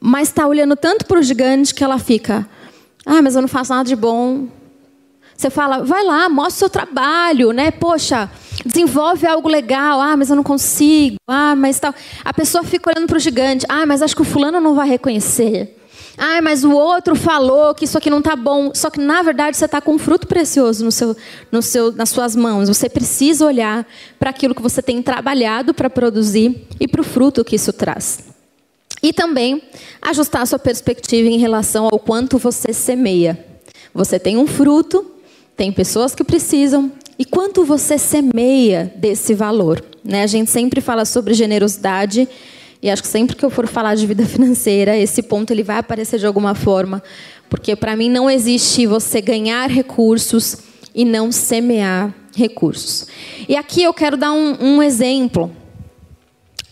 mas 0.01 0.29
está 0.29 0.47
olhando 0.47 0.77
tanto 0.77 1.07
para 1.07 1.19
o 1.19 1.23
gigante 1.23 1.75
que 1.75 1.83
ela 1.83 1.99
fica: 1.99 2.47
ah, 3.07 3.23
mas 3.23 3.35
eu 3.35 3.41
não 3.41 3.49
faço 3.49 3.73
nada 3.73 3.89
de 3.89 3.97
bom, 3.97 4.49
você 5.37 5.51
fala, 5.51 5.85
vai 5.85 6.03
lá, 6.03 6.29
mostra 6.29 6.55
o 6.55 6.59
seu 6.59 6.71
trabalho, 6.71 7.53
né? 7.53 7.71
Poxa, 7.71 8.31
desenvolve 8.65 9.27
algo 9.27 9.49
legal. 9.49 10.01
Ah, 10.01 10.17
mas 10.17 10.31
eu 10.31 10.37
não 10.37 10.43
consigo. 10.43 11.17
Ah, 11.29 11.55
mas 11.55 11.79
tal. 11.79 11.95
A 12.25 12.33
pessoa 12.33 12.65
fica 12.65 12.91
olhando 12.91 13.07
para 13.07 13.19
o 13.19 13.21
gigante. 13.21 13.67
Ah, 13.69 13.85
mas 13.85 14.01
acho 14.01 14.17
que 14.17 14.23
o 14.23 14.25
fulano 14.25 14.61
não 14.61 14.75
vai 14.75 14.89
reconhecer. 14.89 15.76
Ah, 16.19 16.41
mas 16.41 16.65
o 16.65 16.73
outro 16.73 17.15
falou 17.15 17.75
que 17.75 17.85
isso 17.85 17.99
aqui 17.99 18.09
não 18.09 18.19
está 18.19 18.35
bom. 18.35 18.73
Só 18.75 18.89
que 18.89 18.99
na 18.99 19.23
verdade 19.23 19.57
você 19.57 19.67
está 19.67 19.81
com 19.81 19.95
um 19.95 19.99
fruto 19.99 20.27
precioso 20.27 20.85
no 20.85 20.91
seu, 20.91 21.17
no 21.53 21.61
seu, 21.61 21.93
nas 21.93 22.09
suas 22.09 22.35
mãos. 22.35 22.69
Você 22.69 22.89
precisa 22.89 23.45
olhar 23.45 23.87
para 24.19 24.31
aquilo 24.31 24.55
que 24.55 24.63
você 24.63 24.81
tem 24.81 25.03
trabalhado 25.03 25.75
para 25.75 25.91
produzir 25.91 26.67
e 26.81 26.89
para 26.89 27.01
o 27.01 27.05
fruto 27.05 27.45
que 27.45 27.57
isso 27.57 27.73
traz. 27.73 28.21
E 29.03 29.13
também 29.13 29.63
ajustar 30.01 30.43
a 30.43 30.47
sua 30.47 30.59
perspectiva 30.59 31.29
em 31.29 31.39
relação 31.39 31.89
ao 31.91 31.99
quanto 31.99 32.39
você 32.39 32.73
semeia. 32.73 33.45
Você 33.93 34.19
tem 34.19 34.37
um 34.39 34.47
fruto, 34.47 35.05
tem 35.57 35.71
pessoas 35.71 36.15
que 36.15 36.25
precisam. 36.25 36.91
E 37.19 37.25
quanto 37.25 37.65
você 37.65 37.99
semeia 37.99 38.93
desse 38.97 39.35
valor? 39.35 39.85
Né? 40.05 40.23
A 40.23 40.27
gente 40.27 40.51
sempre 40.51 40.81
fala 40.81 41.05
sobre 41.05 41.35
generosidade. 41.35 42.29
E 42.87 42.91
acho 42.91 43.03
que 43.03 43.09
sempre 43.09 43.35
que 43.35 43.45
eu 43.45 43.51
for 43.51 43.67
falar 43.67 43.97
de 43.97 44.07
vida 44.07 44.25
financeira, 44.27 44.97
esse 44.97 45.21
ponto 45.21 45.53
ele 45.53 45.65
vai 45.65 45.79
aparecer 45.79 46.21
de 46.21 46.27
alguma 46.27 46.55
forma. 46.55 47.03
Porque 47.51 47.75
para 47.75 47.97
mim 47.97 48.09
não 48.09 48.31
existe 48.31 48.87
você 48.87 49.21
ganhar 49.21 49.69
recursos 49.69 50.59
e 50.95 51.05
não 51.05 51.33
semear 51.33 52.15
recursos. 52.37 53.09
E 53.49 53.57
aqui 53.57 53.83
eu 53.83 53.93
quero 53.93 54.17
dar 54.17 54.33
um, 54.33 54.57
um 54.61 54.83
exemplo. 54.83 55.51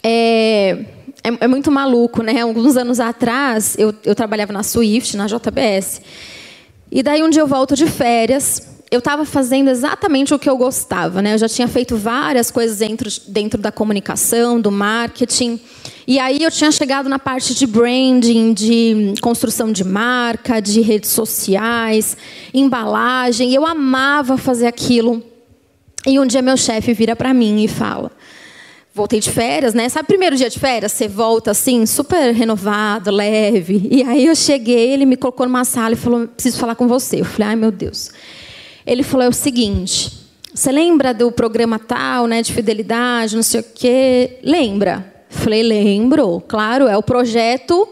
É, 0.04 0.84
é, 1.24 1.30
é, 1.40 1.48
muito 1.48 1.72
maluco, 1.72 2.22
né? 2.22 2.42
Alguns 2.42 2.76
anos 2.76 3.00
atrás, 3.00 3.74
eu, 3.76 3.92
eu 4.04 4.14
trabalhava 4.14 4.52
na 4.52 4.62
Swift, 4.62 5.16
na 5.16 5.26
JBS. 5.26 6.00
E 6.92 7.02
daí 7.02 7.24
um 7.24 7.28
dia 7.30 7.42
eu 7.42 7.48
volto 7.48 7.74
de 7.74 7.86
férias 7.86 8.73
eu 8.94 9.00
estava 9.00 9.24
fazendo 9.24 9.68
exatamente 9.68 10.32
o 10.32 10.38
que 10.38 10.48
eu 10.48 10.56
gostava, 10.56 11.20
né? 11.20 11.34
Eu 11.34 11.38
já 11.38 11.48
tinha 11.48 11.66
feito 11.66 11.96
várias 11.96 12.50
coisas 12.50 12.78
dentro, 12.78 13.10
dentro 13.26 13.60
da 13.60 13.72
comunicação, 13.72 14.60
do 14.60 14.70
marketing. 14.70 15.58
E 16.06 16.18
aí 16.18 16.42
eu 16.42 16.50
tinha 16.50 16.70
chegado 16.70 17.08
na 17.08 17.18
parte 17.18 17.54
de 17.54 17.66
branding, 17.66 18.52
de 18.52 19.14
construção 19.20 19.72
de 19.72 19.82
marca, 19.82 20.60
de 20.60 20.80
redes 20.80 21.10
sociais, 21.10 22.16
embalagem. 22.52 23.52
Eu 23.52 23.66
amava 23.66 24.36
fazer 24.36 24.66
aquilo. 24.66 25.22
E 26.06 26.20
um 26.20 26.26
dia 26.26 26.40
meu 26.40 26.56
chefe 26.56 26.92
vira 26.92 27.16
para 27.16 27.34
mim 27.34 27.64
e 27.64 27.68
fala: 27.68 28.12
voltei 28.94 29.18
de 29.18 29.30
férias, 29.30 29.74
né? 29.74 29.88
Sabe, 29.88 30.06
primeiro 30.06 30.36
dia 30.36 30.48
de 30.48 30.60
férias, 30.60 30.92
você 30.92 31.08
volta 31.08 31.50
assim, 31.50 31.84
super 31.84 32.32
renovado, 32.32 33.10
leve. 33.10 33.88
E 33.90 34.04
aí 34.04 34.26
eu 34.26 34.36
cheguei, 34.36 34.92
ele 34.92 35.04
me 35.04 35.16
colocou 35.16 35.46
numa 35.46 35.64
sala 35.64 35.94
e 35.94 35.96
falou: 35.96 36.28
preciso 36.28 36.58
falar 36.58 36.76
com 36.76 36.86
você. 36.86 37.22
Eu 37.22 37.24
falei: 37.24 37.48
ai 37.48 37.56
meu 37.56 37.72
Deus. 37.72 38.12
Ele 38.86 39.02
falou 39.02 39.26
é 39.26 39.28
o 39.28 39.32
seguinte: 39.32 40.12
você 40.54 40.70
lembra 40.70 41.12
do 41.12 41.32
programa 41.32 41.78
tal, 41.78 42.26
né, 42.26 42.42
de 42.42 42.52
fidelidade, 42.52 43.36
não 43.36 43.42
sei 43.42 43.60
o 43.60 43.64
quê? 43.74 44.38
Lembra? 44.42 45.12
Falei, 45.28 45.62
lembro, 45.62 46.40
claro, 46.46 46.86
é 46.86 46.96
o 46.96 47.02
projeto 47.02 47.88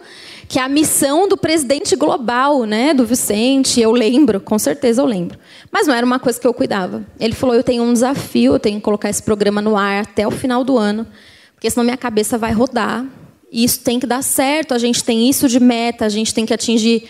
que 0.52 0.58
é 0.58 0.62
a 0.62 0.68
missão 0.68 1.26
do 1.26 1.34
presidente 1.34 1.96
global, 1.96 2.64
né, 2.64 2.92
do 2.92 3.06
Vicente. 3.06 3.80
Eu 3.80 3.90
lembro, 3.90 4.38
com 4.38 4.58
certeza 4.58 5.00
eu 5.00 5.06
lembro. 5.06 5.38
Mas 5.70 5.86
não 5.86 5.94
era 5.94 6.04
uma 6.04 6.18
coisa 6.18 6.38
que 6.38 6.46
eu 6.46 6.52
cuidava. 6.52 7.02
Ele 7.18 7.32
falou: 7.32 7.56
eu 7.56 7.62
tenho 7.62 7.82
um 7.82 7.92
desafio, 7.92 8.52
eu 8.52 8.60
tenho 8.60 8.76
que 8.76 8.82
colocar 8.82 9.08
esse 9.08 9.22
programa 9.22 9.62
no 9.62 9.78
ar 9.78 10.02
até 10.02 10.26
o 10.26 10.30
final 10.30 10.62
do 10.62 10.76
ano, 10.76 11.06
porque 11.54 11.70
senão 11.70 11.82
minha 11.82 11.96
cabeça 11.96 12.36
vai 12.36 12.52
rodar. 12.52 13.06
E 13.50 13.64
isso 13.64 13.80
tem 13.80 13.98
que 13.98 14.06
dar 14.06 14.22
certo. 14.22 14.74
A 14.74 14.78
gente 14.78 15.02
tem 15.02 15.28
isso 15.28 15.48
de 15.48 15.58
meta, 15.58 16.04
a 16.04 16.08
gente 16.10 16.34
tem 16.34 16.44
que 16.44 16.52
atingir 16.52 17.08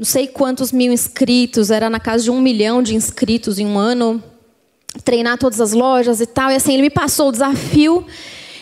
não 0.00 0.04
sei 0.06 0.26
quantos 0.26 0.72
mil 0.72 0.90
inscritos, 0.90 1.70
era 1.70 1.90
na 1.90 2.00
casa 2.00 2.24
de 2.24 2.30
um 2.30 2.40
milhão 2.40 2.82
de 2.82 2.94
inscritos 2.94 3.58
em 3.58 3.66
um 3.66 3.78
ano, 3.78 4.24
treinar 5.04 5.36
todas 5.36 5.60
as 5.60 5.72
lojas 5.72 6.22
e 6.22 6.26
tal. 6.26 6.50
E 6.50 6.54
assim, 6.54 6.72
ele 6.72 6.84
me 6.84 6.88
passou 6.88 7.28
o 7.28 7.32
desafio 7.32 8.06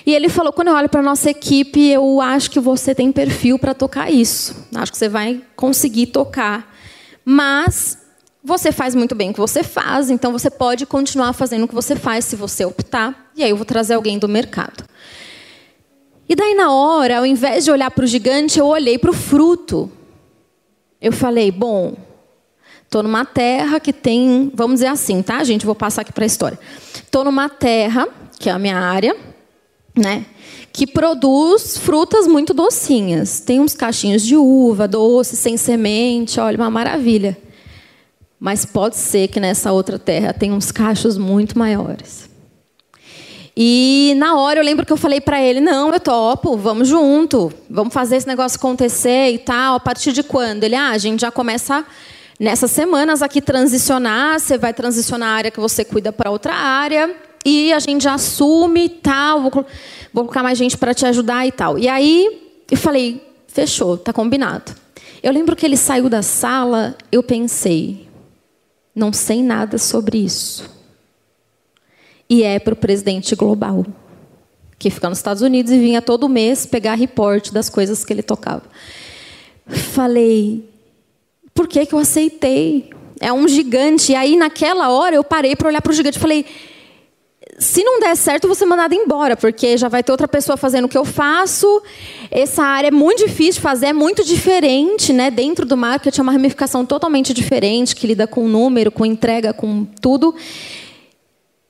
e 0.04 0.12
ele 0.12 0.28
falou: 0.28 0.52
quando 0.52 0.66
eu 0.66 0.74
olho 0.74 0.88
para 0.88 0.98
a 0.98 1.02
nossa 1.02 1.30
equipe, 1.30 1.90
eu 1.90 2.20
acho 2.20 2.50
que 2.50 2.58
você 2.58 2.92
tem 2.92 3.12
perfil 3.12 3.56
para 3.56 3.72
tocar 3.72 4.10
isso. 4.10 4.66
Acho 4.74 4.90
que 4.90 4.98
você 4.98 5.08
vai 5.08 5.40
conseguir 5.54 6.06
tocar. 6.06 6.74
Mas 7.24 7.98
você 8.42 8.72
faz 8.72 8.96
muito 8.96 9.14
bem 9.14 9.30
o 9.30 9.32
que 9.32 9.38
você 9.38 9.62
faz, 9.62 10.10
então 10.10 10.32
você 10.32 10.50
pode 10.50 10.86
continuar 10.86 11.32
fazendo 11.34 11.66
o 11.66 11.68
que 11.68 11.74
você 11.74 11.94
faz 11.94 12.24
se 12.24 12.34
você 12.34 12.64
optar. 12.64 13.30
E 13.36 13.44
aí 13.44 13.50
eu 13.50 13.56
vou 13.56 13.64
trazer 13.64 13.94
alguém 13.94 14.18
do 14.18 14.26
mercado. 14.26 14.82
E 16.28 16.34
daí, 16.34 16.56
na 16.56 16.72
hora, 16.72 17.18
ao 17.18 17.24
invés 17.24 17.64
de 17.64 17.70
olhar 17.70 17.92
para 17.92 18.02
o 18.02 18.08
gigante, 18.08 18.58
eu 18.58 18.66
olhei 18.66 18.98
para 18.98 19.10
o 19.10 19.14
fruto 19.14 19.92
eu 21.00 21.12
falei, 21.12 21.50
bom, 21.50 21.94
estou 22.84 23.02
numa 23.02 23.24
terra 23.24 23.78
que 23.78 23.92
tem, 23.92 24.50
vamos 24.54 24.76
dizer 24.76 24.88
assim, 24.88 25.22
tá, 25.22 25.42
gente? 25.44 25.66
Vou 25.66 25.74
passar 25.74 26.02
aqui 26.02 26.12
para 26.12 26.24
a 26.24 26.26
história. 26.26 26.58
Estou 26.94 27.24
numa 27.24 27.48
terra, 27.48 28.08
que 28.38 28.48
é 28.48 28.52
a 28.52 28.58
minha 28.58 28.78
área, 28.78 29.16
né? 29.96 30.26
Que 30.72 30.86
produz 30.86 31.76
frutas 31.76 32.26
muito 32.26 32.52
docinhas. 32.52 33.40
Tem 33.40 33.60
uns 33.60 33.74
cachinhos 33.74 34.22
de 34.22 34.36
uva, 34.36 34.88
doce, 34.88 35.36
sem 35.36 35.56
semente, 35.56 36.40
olha, 36.40 36.56
uma 36.56 36.70
maravilha. 36.70 37.36
Mas 38.40 38.64
pode 38.64 38.96
ser 38.96 39.28
que 39.28 39.40
nessa 39.40 39.72
outra 39.72 39.98
terra 39.98 40.32
tenha 40.32 40.54
uns 40.54 40.70
cachos 40.70 41.18
muito 41.18 41.58
maiores. 41.58 42.27
E 43.60 44.14
na 44.16 44.38
hora 44.38 44.60
eu 44.60 44.64
lembro 44.64 44.86
que 44.86 44.92
eu 44.92 44.96
falei 44.96 45.20
para 45.20 45.42
ele: 45.42 45.60
não, 45.60 45.92
eu 45.92 45.98
topo, 45.98 46.56
vamos 46.56 46.86
junto, 46.86 47.52
vamos 47.68 47.92
fazer 47.92 48.14
esse 48.14 48.26
negócio 48.28 48.56
acontecer 48.56 49.32
e 49.32 49.38
tal. 49.38 49.74
A 49.74 49.80
partir 49.80 50.12
de 50.12 50.22
quando? 50.22 50.62
Ele: 50.62 50.76
ah, 50.76 50.90
a 50.90 50.98
gente 50.98 51.22
já 51.22 51.30
começa 51.32 51.84
nessas 52.38 52.70
semanas 52.70 53.20
aqui 53.20 53.40
transicionar. 53.40 54.38
Você 54.38 54.56
vai 54.56 54.72
transicionar 54.72 55.30
a 55.30 55.32
área 55.32 55.50
que 55.50 55.58
você 55.58 55.84
cuida 55.84 56.12
para 56.12 56.30
outra 56.30 56.54
área 56.54 57.12
e 57.44 57.72
a 57.72 57.80
gente 57.80 58.04
já 58.04 58.14
assume 58.14 58.84
e 58.84 58.88
tal. 58.90 59.42
Vou, 59.42 59.50
vou 59.50 60.24
colocar 60.24 60.44
mais 60.44 60.56
gente 60.56 60.78
para 60.78 60.94
te 60.94 61.04
ajudar 61.06 61.44
e 61.44 61.50
tal. 61.50 61.80
E 61.80 61.88
aí 61.88 62.40
eu 62.70 62.76
falei: 62.76 63.20
fechou, 63.48 63.98
tá 63.98 64.12
combinado. 64.12 64.72
Eu 65.20 65.32
lembro 65.32 65.56
que 65.56 65.66
ele 65.66 65.76
saiu 65.76 66.08
da 66.08 66.22
sala, 66.22 66.96
eu 67.10 67.24
pensei: 67.24 68.06
não 68.94 69.12
sei 69.12 69.42
nada 69.42 69.78
sobre 69.78 70.18
isso 70.18 70.77
e 72.28 72.42
é 72.42 72.58
para 72.58 72.74
o 72.74 72.76
presidente 72.76 73.34
global, 73.34 73.86
que 74.78 74.90
fica 74.90 75.08
nos 75.08 75.18
Estados 75.18 75.42
Unidos 75.42 75.72
e 75.72 75.78
vinha 75.78 76.02
todo 76.02 76.28
mês 76.28 76.66
pegar 76.66 76.94
reporte 76.94 77.52
das 77.52 77.68
coisas 77.68 78.04
que 78.04 78.12
ele 78.12 78.22
tocava. 78.22 78.62
Falei, 79.66 80.68
por 81.54 81.66
que, 81.66 81.84
que 81.86 81.94
eu 81.94 81.98
aceitei? 81.98 82.90
É 83.20 83.32
um 83.32 83.48
gigante. 83.48 84.12
E 84.12 84.14
aí, 84.14 84.36
naquela 84.36 84.90
hora, 84.90 85.16
eu 85.16 85.24
parei 85.24 85.56
para 85.56 85.68
olhar 85.68 85.82
para 85.82 85.90
o 85.90 85.94
gigante 85.94 86.16
e 86.16 86.20
falei: 86.20 86.46
se 87.58 87.82
não 87.82 87.98
der 87.98 88.16
certo, 88.16 88.44
eu 88.44 88.48
vou 88.48 88.54
ser 88.54 88.66
embora, 88.94 89.36
porque 89.36 89.76
já 89.76 89.88
vai 89.88 90.02
ter 90.02 90.12
outra 90.12 90.28
pessoa 90.28 90.56
fazendo 90.56 90.84
o 90.84 90.88
que 90.88 90.96
eu 90.96 91.04
faço. 91.04 91.82
Essa 92.30 92.62
área 92.62 92.88
é 92.88 92.92
muito 92.92 93.26
difícil 93.26 93.54
de 93.54 93.60
fazer, 93.60 93.86
é 93.86 93.92
muito 93.92 94.22
diferente, 94.22 95.12
né? 95.12 95.30
Dentro 95.30 95.66
do 95.66 95.76
marketing 95.76 96.20
é 96.20 96.22
uma 96.22 96.32
ramificação 96.32 96.86
totalmente 96.86 97.34
diferente, 97.34 97.96
que 97.96 98.06
lida 98.06 98.26
com 98.28 98.46
número, 98.46 98.92
com 98.92 99.04
entrega, 99.04 99.52
com 99.52 99.84
tudo. 100.00 100.34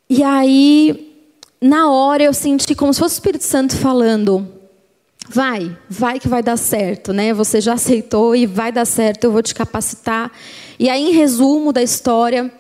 E 0.09 0.23
aí 0.23 1.09
na 1.61 1.91
hora 1.91 2.23
eu 2.23 2.33
senti 2.33 2.75
como 2.75 2.93
se 2.93 3.01
fosse 3.01 3.15
o 3.15 3.19
Espírito 3.19 3.45
Santo 3.45 3.77
falando: 3.77 4.47
vai, 5.29 5.77
vai 5.89 6.21
que 6.21 6.29
vai 6.29 6.43
dar 6.43 6.57
certo, 6.57 7.13
né? 7.13 7.35
Você 7.35 7.61
já 7.61 7.75
aceitou 7.75 8.35
e 8.35 8.47
vai 8.47 8.73
dar 8.73 8.85
certo, 8.85 9.25
eu 9.25 9.33
vou 9.33 9.43
te 9.43 9.55
capacitar. 9.55 10.31
E 10.79 10.89
aí, 10.89 11.11
em 11.11 11.13
resumo 11.13 11.73
da 11.73 11.83
história, 11.83 12.53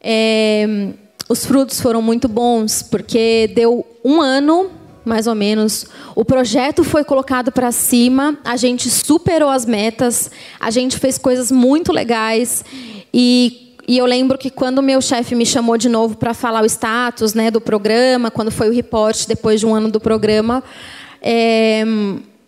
é, 0.00 0.92
os 1.28 1.44
frutos 1.44 1.80
foram 1.80 2.00
muito 2.00 2.26
bons, 2.26 2.82
porque 2.82 3.52
deu 3.54 3.86
um 4.02 4.22
ano, 4.22 4.70
mais 5.04 5.26
ou 5.26 5.34
menos, 5.34 5.86
o 6.14 6.24
projeto 6.24 6.82
foi 6.82 7.04
colocado 7.04 7.52
para 7.52 7.70
cima, 7.70 8.38
a 8.42 8.56
gente 8.56 8.88
superou 8.88 9.50
as 9.50 9.66
metas, 9.66 10.30
a 10.58 10.70
gente 10.70 10.98
fez 10.98 11.18
coisas 11.18 11.50
muito 11.50 11.92
legais 11.92 12.64
e 13.12 13.69
e 13.90 13.98
eu 13.98 14.06
lembro 14.06 14.38
que 14.38 14.50
quando 14.50 14.80
meu 14.80 15.02
chefe 15.02 15.34
me 15.34 15.44
chamou 15.44 15.76
de 15.76 15.88
novo 15.88 16.16
para 16.16 16.32
falar 16.32 16.62
o 16.62 16.64
status 16.64 17.34
né, 17.34 17.50
do 17.50 17.60
programa, 17.60 18.30
quando 18.30 18.48
foi 18.48 18.68
o 18.68 18.72
reporte 18.72 19.26
depois 19.26 19.58
de 19.58 19.66
um 19.66 19.74
ano 19.74 19.90
do 19.90 19.98
programa, 19.98 20.62
é, 21.20 21.82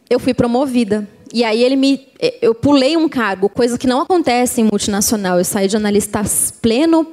eu 0.09 0.21
fui 0.21 0.33
promovida. 0.33 1.05
E 1.35 1.43
aí 1.43 1.61
ele 1.65 1.75
me, 1.75 2.07
eu 2.41 2.55
pulei 2.55 2.97
um 2.97 3.09
cargo, 3.09 3.49
coisa 3.49 3.77
que 3.77 3.89
não 3.89 4.03
acontece 4.03 4.61
em 4.61 4.65
multinacional. 4.71 5.37
Eu 5.37 5.45
saí 5.45 5.67
de 5.67 5.77
analista 5.77 6.23
pleno, 6.61 7.05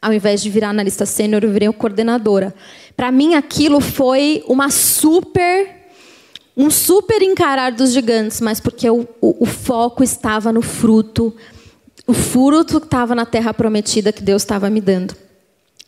ao 0.00 0.14
invés 0.14 0.42
de 0.42 0.48
virar 0.48 0.70
analista 0.70 1.04
sênior, 1.04 1.44
eu 1.44 1.50
virei 1.50 1.70
coordenadora. 1.74 2.54
Para 2.96 3.12
mim 3.12 3.34
aquilo 3.34 3.82
foi 3.82 4.42
uma 4.48 4.70
super 4.70 5.82
um 6.56 6.70
super 6.70 7.22
encarar 7.22 7.72
dos 7.72 7.92
gigantes, 7.92 8.40
mas 8.40 8.60
porque 8.60 8.88
o, 8.88 9.06
o, 9.20 9.44
o 9.44 9.46
foco 9.46 10.02
estava 10.02 10.52
no 10.52 10.62
fruto 10.62 11.34
o 12.12 12.14
fruto 12.14 12.78
que 12.78 12.86
estava 12.86 13.14
na 13.14 13.24
terra 13.24 13.54
prometida 13.54 14.12
que 14.12 14.22
Deus 14.22 14.42
estava 14.42 14.68
me 14.68 14.82
dando. 14.82 15.16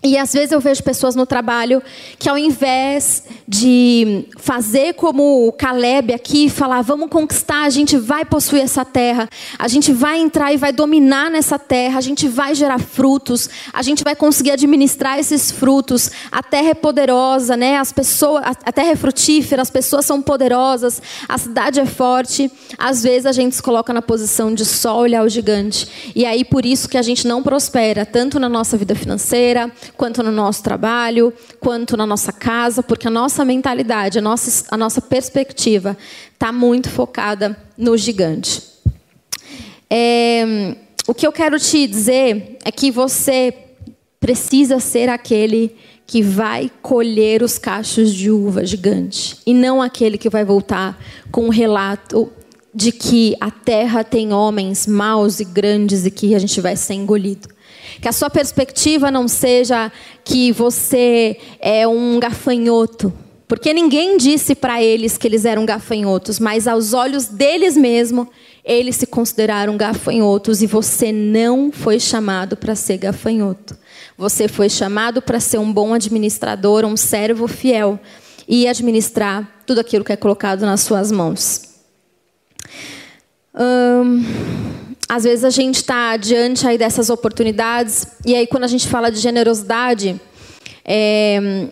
E 0.04 0.18
às 0.18 0.34
vezes 0.34 0.52
eu 0.52 0.60
vejo 0.60 0.82
pessoas 0.82 1.16
no 1.16 1.24
trabalho 1.24 1.82
que, 2.18 2.28
ao 2.28 2.36
invés 2.36 3.22
de 3.48 4.26
fazer 4.36 4.92
como 4.92 5.48
o 5.48 5.52
Caleb 5.52 6.12
aqui, 6.12 6.50
falar, 6.50 6.82
vamos 6.82 7.08
conquistar, 7.08 7.62
a 7.62 7.70
gente 7.70 7.96
vai 7.96 8.22
possuir 8.22 8.60
essa 8.60 8.84
terra, 8.84 9.26
a 9.58 9.66
gente 9.66 9.94
vai 9.94 10.18
entrar 10.18 10.52
e 10.52 10.58
vai 10.58 10.72
dominar 10.72 11.30
nessa 11.30 11.58
terra, 11.58 11.96
a 11.96 12.02
gente 12.02 12.28
vai 12.28 12.54
gerar 12.54 12.78
frutos, 12.78 13.48
a 13.72 13.80
gente 13.80 14.04
vai 14.04 14.14
conseguir 14.14 14.50
administrar 14.50 15.18
esses 15.18 15.50
frutos, 15.50 16.10
a 16.30 16.42
terra 16.42 16.68
é 16.68 16.74
poderosa, 16.74 17.56
né? 17.56 17.78
as 17.78 17.90
pessoas, 17.90 18.42
a 18.44 18.72
terra 18.72 18.90
é 18.90 18.96
frutífera, 18.96 19.62
as 19.62 19.70
pessoas 19.70 20.04
são 20.04 20.20
poderosas, 20.20 21.00
a 21.26 21.38
cidade 21.38 21.80
é 21.80 21.86
forte. 21.86 22.52
Às 22.76 23.02
vezes 23.02 23.24
a 23.24 23.32
gente 23.32 23.56
se 23.56 23.62
coloca 23.62 23.90
na 23.90 24.02
posição 24.02 24.52
de 24.52 24.66
só 24.66 24.98
olhar 24.98 25.24
o 25.24 25.28
gigante. 25.30 26.12
E 26.14 26.26
aí 26.26 26.44
por 26.44 26.66
isso 26.66 26.90
que 26.90 26.98
a 26.98 27.02
gente 27.02 27.26
não 27.26 27.42
prospera, 27.42 28.04
tanto 28.04 28.38
na 28.38 28.50
nossa 28.50 28.76
vida 28.76 28.94
financeira, 28.94 29.72
quanto 29.96 30.22
no 30.22 30.32
nosso 30.32 30.62
trabalho, 30.62 31.32
quanto 31.60 31.96
na 31.96 32.06
nossa 32.06 32.32
casa, 32.32 32.82
porque 32.82 33.08
a 33.08 33.10
nossa 33.10 33.44
mentalidade, 33.44 34.18
a 34.18 34.22
nossa, 34.22 34.66
a 34.70 34.76
nossa 34.76 35.00
perspectiva 35.00 35.96
está 36.32 36.52
muito 36.52 36.90
focada 36.90 37.56
no 37.76 37.96
gigante. 37.96 38.62
É, 39.90 40.76
o 41.06 41.14
que 41.14 41.26
eu 41.26 41.32
quero 41.32 41.58
te 41.58 41.86
dizer 41.86 42.58
é 42.64 42.72
que 42.72 42.90
você 42.90 43.54
precisa 44.18 44.80
ser 44.80 45.08
aquele 45.08 45.76
que 46.06 46.22
vai 46.22 46.70
colher 46.82 47.42
os 47.42 47.58
cachos 47.58 48.12
de 48.12 48.30
uva 48.30 48.64
gigante 48.64 49.38
e 49.46 49.54
não 49.54 49.80
aquele 49.80 50.18
que 50.18 50.28
vai 50.28 50.44
voltar 50.44 50.98
com 51.30 51.46
um 51.46 51.50
relato 51.50 52.30
de 52.74 52.90
que 52.90 53.36
a 53.40 53.50
terra 53.50 54.02
tem 54.02 54.32
homens 54.32 54.86
maus 54.86 55.40
e 55.40 55.44
grandes 55.44 56.04
e 56.04 56.10
que 56.10 56.34
a 56.34 56.38
gente 56.38 56.60
vai 56.60 56.76
ser 56.76 56.94
engolido. 56.94 57.53
Que 58.00 58.08
a 58.08 58.12
sua 58.12 58.30
perspectiva 58.30 59.10
não 59.10 59.28
seja 59.28 59.90
que 60.24 60.52
você 60.52 61.36
é 61.60 61.86
um 61.86 62.18
gafanhoto. 62.18 63.12
Porque 63.46 63.72
ninguém 63.72 64.16
disse 64.16 64.54
para 64.54 64.82
eles 64.82 65.18
que 65.18 65.26
eles 65.28 65.44
eram 65.44 65.66
gafanhotos, 65.66 66.40
mas 66.40 66.66
aos 66.66 66.94
olhos 66.94 67.26
deles 67.26 67.76
mesmos, 67.76 68.26
eles 68.64 68.96
se 68.96 69.06
consideraram 69.06 69.76
gafanhotos 69.76 70.62
e 70.62 70.66
você 70.66 71.12
não 71.12 71.70
foi 71.70 72.00
chamado 72.00 72.56
para 72.56 72.74
ser 72.74 72.96
gafanhoto. 72.96 73.76
Você 74.16 74.48
foi 74.48 74.70
chamado 74.70 75.20
para 75.20 75.38
ser 75.40 75.58
um 75.58 75.70
bom 75.70 75.92
administrador, 75.92 76.84
um 76.84 76.96
servo 76.96 77.46
fiel 77.46 78.00
e 78.48 78.66
administrar 78.66 79.62
tudo 79.66 79.80
aquilo 79.80 80.04
que 80.04 80.12
é 80.12 80.16
colocado 80.16 80.62
nas 80.62 80.80
suas 80.80 81.12
mãos. 81.12 81.62
Hum, 83.54 84.24
às 85.08 85.24
vezes 85.24 85.44
a 85.44 85.50
gente 85.50 85.76
está 85.76 86.16
diante 86.16 86.66
aí 86.66 86.78
dessas 86.78 87.10
oportunidades 87.10 88.06
e 88.24 88.34
aí 88.34 88.46
quando 88.46 88.64
a 88.64 88.68
gente 88.68 88.88
fala 88.88 89.10
de 89.10 89.18
generosidade, 89.18 90.20
é, 90.84 91.68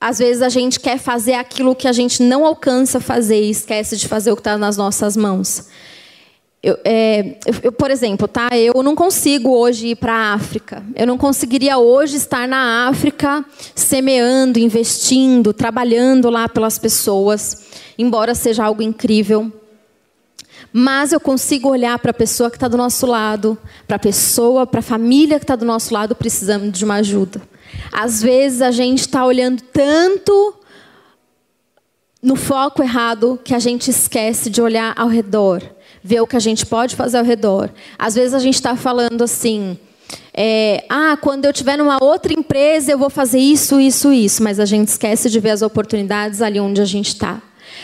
às 0.00 0.18
vezes 0.18 0.42
a 0.42 0.48
gente 0.48 0.80
quer 0.80 0.98
fazer 0.98 1.34
aquilo 1.34 1.74
que 1.74 1.86
a 1.86 1.92
gente 1.92 2.22
não 2.22 2.46
alcança 2.46 3.00
fazer 3.00 3.42
e 3.42 3.50
esquece 3.50 3.96
de 3.96 4.08
fazer 4.08 4.32
o 4.32 4.36
que 4.36 4.40
está 4.40 4.56
nas 4.56 4.76
nossas 4.76 5.16
mãos. 5.16 5.68
Eu, 6.62 6.78
é, 6.84 7.38
eu, 7.62 7.72
por 7.72 7.90
exemplo, 7.90 8.28
tá? 8.28 8.50
Eu 8.52 8.82
não 8.82 8.94
consigo 8.94 9.50
hoje 9.50 9.88
ir 9.88 9.96
para 9.96 10.12
a 10.12 10.34
África. 10.34 10.82
Eu 10.94 11.06
não 11.06 11.16
conseguiria 11.16 11.78
hoje 11.78 12.16
estar 12.16 12.46
na 12.46 12.86
África 12.88 13.42
semeando, 13.74 14.58
investindo, 14.58 15.54
trabalhando 15.54 16.28
lá 16.28 16.48
pelas 16.48 16.78
pessoas, 16.78 17.66
embora 17.98 18.34
seja 18.34 18.64
algo 18.64 18.82
incrível. 18.82 19.50
Mas 20.72 21.12
eu 21.12 21.18
consigo 21.18 21.68
olhar 21.68 21.98
para 21.98 22.12
a 22.12 22.14
pessoa 22.14 22.50
que 22.50 22.56
está 22.56 22.68
do 22.68 22.76
nosso 22.76 23.06
lado, 23.06 23.58
para 23.86 23.96
a 23.96 23.98
pessoa, 23.98 24.66
para 24.66 24.80
a 24.80 24.82
família 24.82 25.38
que 25.38 25.44
está 25.44 25.56
do 25.56 25.64
nosso 25.64 25.92
lado 25.92 26.14
precisando 26.14 26.70
de 26.70 26.84
uma 26.84 26.96
ajuda. 26.96 27.42
Às 27.92 28.22
vezes 28.22 28.62
a 28.62 28.70
gente 28.70 29.00
está 29.00 29.24
olhando 29.24 29.62
tanto 29.72 30.54
no 32.22 32.36
foco 32.36 32.82
errado 32.82 33.40
que 33.42 33.54
a 33.54 33.58
gente 33.58 33.90
esquece 33.90 34.50
de 34.50 34.60
olhar 34.60 34.94
ao 34.96 35.08
redor, 35.08 35.62
ver 36.02 36.20
o 36.20 36.26
que 36.26 36.36
a 36.36 36.40
gente 36.40 36.66
pode 36.66 36.94
fazer 36.94 37.18
ao 37.18 37.24
redor. 37.24 37.70
Às 37.98 38.14
vezes 38.14 38.34
a 38.34 38.38
gente 38.38 38.54
está 38.54 38.76
falando 38.76 39.22
assim. 39.22 39.78
É, 40.34 40.84
ah, 40.88 41.16
quando 41.20 41.44
eu 41.44 41.52
tiver 41.52 41.76
numa 41.76 42.02
outra 42.02 42.32
empresa 42.32 42.90
eu 42.90 42.98
vou 42.98 43.10
fazer 43.10 43.38
isso, 43.38 43.80
isso, 43.80 44.12
isso, 44.12 44.42
mas 44.42 44.58
a 44.58 44.64
gente 44.64 44.88
esquece 44.88 45.30
de 45.30 45.38
ver 45.38 45.50
as 45.50 45.62
oportunidades 45.62 46.42
ali 46.42 46.58
onde 46.58 46.80
a 46.80 46.84
gente 46.84 47.08
está. 47.08 47.40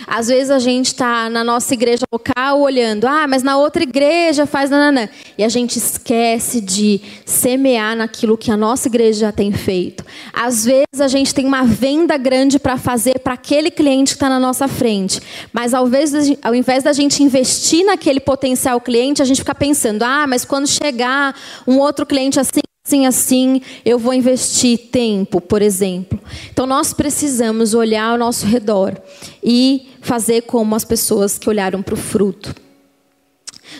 Às 0.06 0.28
vezes 0.28 0.50
a 0.50 0.58
gente 0.58 0.86
está 0.86 1.28
na 1.30 1.44
nossa 1.44 1.72
igreja 1.74 2.04
local 2.12 2.60
olhando, 2.60 3.06
ah, 3.06 3.26
mas 3.26 3.42
na 3.42 3.56
outra 3.56 3.82
igreja 3.82 4.46
faz 4.46 4.70
nananã. 4.70 5.08
E 5.36 5.44
a 5.44 5.48
gente 5.48 5.76
esquece 5.78 6.60
de 6.60 7.00
semear 7.24 7.96
naquilo 7.96 8.36
que 8.36 8.50
a 8.50 8.56
nossa 8.56 8.88
igreja 8.88 9.20
já 9.20 9.32
tem 9.32 9.52
feito. 9.52 10.04
Às 10.32 10.64
vezes 10.64 11.00
a 11.00 11.08
gente 11.08 11.34
tem 11.34 11.46
uma 11.46 11.64
venda 11.64 12.16
grande 12.16 12.58
para 12.58 12.76
fazer 12.76 13.18
para 13.20 13.34
aquele 13.34 13.70
cliente 13.70 14.12
que 14.12 14.16
está 14.16 14.28
na 14.28 14.40
nossa 14.40 14.68
frente. 14.68 15.20
Mas 15.52 15.74
ao 15.74 15.86
invés, 15.86 16.12
ao 16.42 16.54
invés 16.54 16.82
da 16.82 16.92
gente 16.92 17.22
investir 17.22 17.84
naquele 17.84 18.20
potencial 18.20 18.80
cliente, 18.80 19.22
a 19.22 19.24
gente 19.24 19.38
fica 19.38 19.54
pensando, 19.54 20.02
ah, 20.02 20.26
mas 20.26 20.44
quando 20.44 20.66
chegar 20.66 21.34
um 21.66 21.78
outro 21.78 22.04
cliente 22.06 22.40
assim, 22.40 22.60
Assim, 22.86 23.04
assim, 23.04 23.60
eu 23.84 23.98
vou 23.98 24.14
investir 24.14 24.78
tempo, 24.92 25.40
por 25.40 25.60
exemplo. 25.60 26.20
Então, 26.52 26.68
nós 26.68 26.92
precisamos 26.92 27.74
olhar 27.74 28.12
ao 28.12 28.16
nosso 28.16 28.46
redor 28.46 28.96
e 29.42 29.88
fazer 30.00 30.42
como 30.42 30.72
as 30.72 30.84
pessoas 30.84 31.36
que 31.36 31.48
olharam 31.48 31.82
para 31.82 31.94
o 31.94 31.96
fruto. 31.96 32.54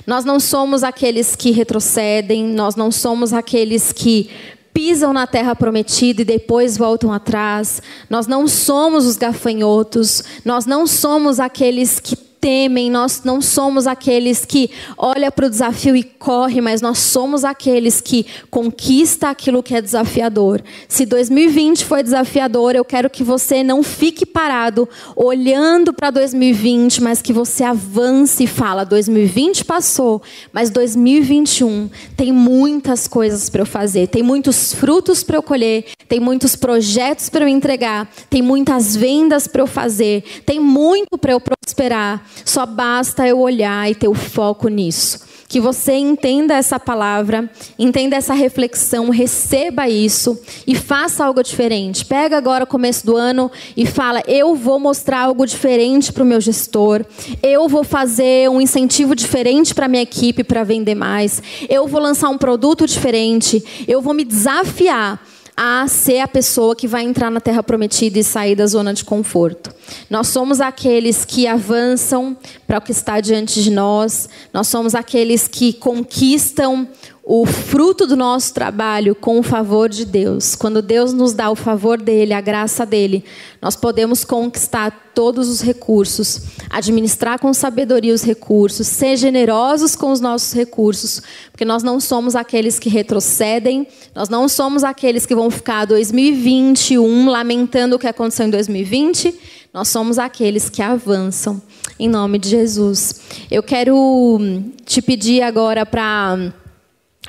Nós 0.04 0.24
não 0.24 0.40
somos 0.40 0.82
aqueles 0.82 1.36
que 1.36 1.52
retrocedem, 1.52 2.46
nós 2.46 2.74
não 2.74 2.90
somos 2.90 3.32
aqueles 3.32 3.92
que 3.92 4.28
pisam 4.74 5.12
na 5.12 5.24
terra 5.24 5.54
prometida 5.54 6.22
e 6.22 6.24
depois 6.24 6.76
voltam 6.76 7.12
atrás. 7.12 7.80
Nós 8.10 8.26
não 8.26 8.48
somos 8.48 9.06
os 9.06 9.16
gafanhotos, 9.16 10.24
nós 10.44 10.66
não 10.66 10.84
somos 10.84 11.38
aqueles 11.38 12.00
que 12.00 12.25
temem, 12.46 12.88
nós 12.88 13.22
não 13.24 13.42
somos 13.42 13.88
aqueles 13.88 14.44
que 14.44 14.70
olha 14.96 15.32
para 15.32 15.46
o 15.46 15.50
desafio 15.50 15.96
e 15.96 16.04
corre, 16.04 16.61
mas 16.61 16.80
nós 16.80 16.98
somos 16.98 17.44
aqueles 17.44 18.00
que 18.00 18.24
conquista 18.48 19.30
aquilo 19.30 19.64
que 19.64 19.74
é 19.74 19.82
desafiador. 19.82 20.62
Se 20.87 21.04
2020 21.04 21.85
foi 21.85 22.04
desafiador, 22.04 22.76
eu 22.76 22.85
quero 22.85 23.11
que 23.11 23.24
você 23.24 23.64
não 23.64 23.82
fique 23.82 24.24
parado 24.24 24.88
olhando 25.16 25.92
para 25.92 26.09
2020, 26.11 27.02
mas 27.02 27.20
que 27.20 27.32
você 27.32 27.64
avance 27.64 28.44
e 28.44 28.46
fala: 28.46 28.85
2020 28.85 29.64
passou, 29.64 30.22
mas 30.52 30.70
2021 30.70 31.90
tem 32.16 32.30
muitas 32.30 33.09
coisas 33.09 33.50
para 33.50 33.62
eu 33.62 33.66
fazer, 33.66 34.06
tem 34.06 34.22
muitos 34.22 34.72
frutos 34.72 35.24
para 35.24 35.37
eu 35.37 35.42
colher, 35.42 35.87
tem 36.09 36.20
muitos 36.20 36.54
projetos 36.54 37.28
para 37.28 37.44
eu 37.44 37.48
entregar, 37.48 38.09
tem 38.30 38.40
muitas 38.40 38.94
vendas 38.94 39.48
para 39.48 39.62
eu 39.62 39.66
fazer, 39.66 40.22
tem 40.46 40.61
muito 40.61 41.18
para 41.18 41.32
eu 41.32 41.40
prosperar. 41.40 42.24
Só 42.44 42.66
basta 42.66 43.27
eu 43.27 43.40
olhar 43.40 43.90
e 43.90 43.94
ter 43.94 44.09
o 44.09 44.14
foco 44.14 44.68
nisso. 44.68 45.25
Que 45.49 45.61
você 45.61 45.92
entenda 45.92 46.55
essa 46.55 46.79
palavra, 46.79 47.49
entenda 47.79 48.16
essa 48.16 48.35
reflexão, 48.35 49.11
receba 49.11 49.88
isso 49.88 50.37
e 50.66 50.75
faça 50.75 51.25
algo 51.25 51.40
diferente. 51.40 52.05
Pega 52.05 52.37
agora 52.37 52.64
o 52.64 52.66
começo 52.66 53.07
do 53.07 53.16
ano 53.16 53.51
e 53.77 53.87
fala: 53.87 54.22
eu 54.27 54.57
vou 54.57 54.81
mostrar 54.81 55.20
algo 55.20 55.46
diferente 55.46 56.12
para 56.12 56.25
o 56.25 56.27
meu 56.27 56.40
gestor, 56.40 57.05
eu 57.44 57.68
vou 57.68 57.85
fazer 57.85 58.51
um 58.51 58.61
incentivo 58.61 59.14
diferente 59.14 59.72
para 59.72 59.87
minha 59.87 60.03
equipe 60.03 60.42
para 60.42 60.64
vender 60.64 60.96
mais, 60.96 61.40
eu 61.68 61.87
vou 61.87 62.01
lançar 62.01 62.29
um 62.29 62.38
produto 62.38 62.85
diferente, 62.85 63.64
eu 63.87 64.03
vou 64.03 64.14
me 64.14 64.25
desafiar 64.25 65.20
a 65.56 65.88
ser 65.88 66.18
a 66.20 66.28
pessoa 66.28 66.76
que 66.76 66.86
vai 66.86 67.02
entrar 67.02 67.30
na 67.30 67.40
terra 67.40 67.62
prometida 67.62 68.18
e 68.18 68.24
sair 68.24 68.54
da 68.54 68.66
zona 68.66 68.92
de 68.92 69.02
conforto. 69.02 69.74
Nós 70.10 70.28
somos 70.28 70.60
aqueles 70.60 71.24
que 71.24 71.46
avançam 71.46 72.36
para 72.66 72.76
o 72.76 72.80
que 72.80 72.92
está 72.92 73.20
diante 73.20 73.62
de 73.62 73.70
nós, 73.70 74.28
nós 74.52 74.68
somos 74.68 74.94
aqueles 74.94 75.48
que 75.48 75.72
conquistam 75.72 76.86
o 77.28 77.44
fruto 77.44 78.06
do 78.06 78.14
nosso 78.14 78.54
trabalho 78.54 79.12
com 79.12 79.40
o 79.40 79.42
favor 79.42 79.88
de 79.88 80.04
Deus. 80.04 80.54
Quando 80.54 80.80
Deus 80.80 81.12
nos 81.12 81.32
dá 81.32 81.50
o 81.50 81.56
favor 81.56 82.00
dele, 82.00 82.32
a 82.32 82.40
graça 82.40 82.86
dele, 82.86 83.24
nós 83.60 83.74
podemos 83.74 84.24
conquistar 84.24 85.10
todos 85.12 85.48
os 85.48 85.60
recursos, 85.60 86.42
administrar 86.70 87.40
com 87.40 87.52
sabedoria 87.52 88.14
os 88.14 88.22
recursos, 88.22 88.86
ser 88.86 89.16
generosos 89.16 89.96
com 89.96 90.12
os 90.12 90.20
nossos 90.20 90.52
recursos, 90.52 91.20
porque 91.50 91.64
nós 91.64 91.82
não 91.82 91.98
somos 91.98 92.36
aqueles 92.36 92.78
que 92.78 92.88
retrocedem, 92.88 93.88
nós 94.14 94.28
não 94.28 94.48
somos 94.48 94.84
aqueles 94.84 95.26
que 95.26 95.34
vão 95.34 95.50
ficar 95.50 95.84
2021 95.84 97.28
lamentando 97.28 97.96
o 97.96 97.98
que 97.98 98.06
aconteceu 98.06 98.46
em 98.46 98.50
2020, 98.50 99.34
nós 99.74 99.88
somos 99.88 100.16
aqueles 100.16 100.70
que 100.70 100.80
avançam 100.80 101.60
em 101.98 102.08
nome 102.08 102.38
de 102.38 102.50
Jesus. 102.50 103.20
Eu 103.50 103.64
quero 103.64 104.38
te 104.84 105.02
pedir 105.02 105.42
agora 105.42 105.84
para 105.84 106.52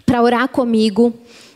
para 0.06 0.22
orar 0.22 0.48
comigo. 0.48 1.14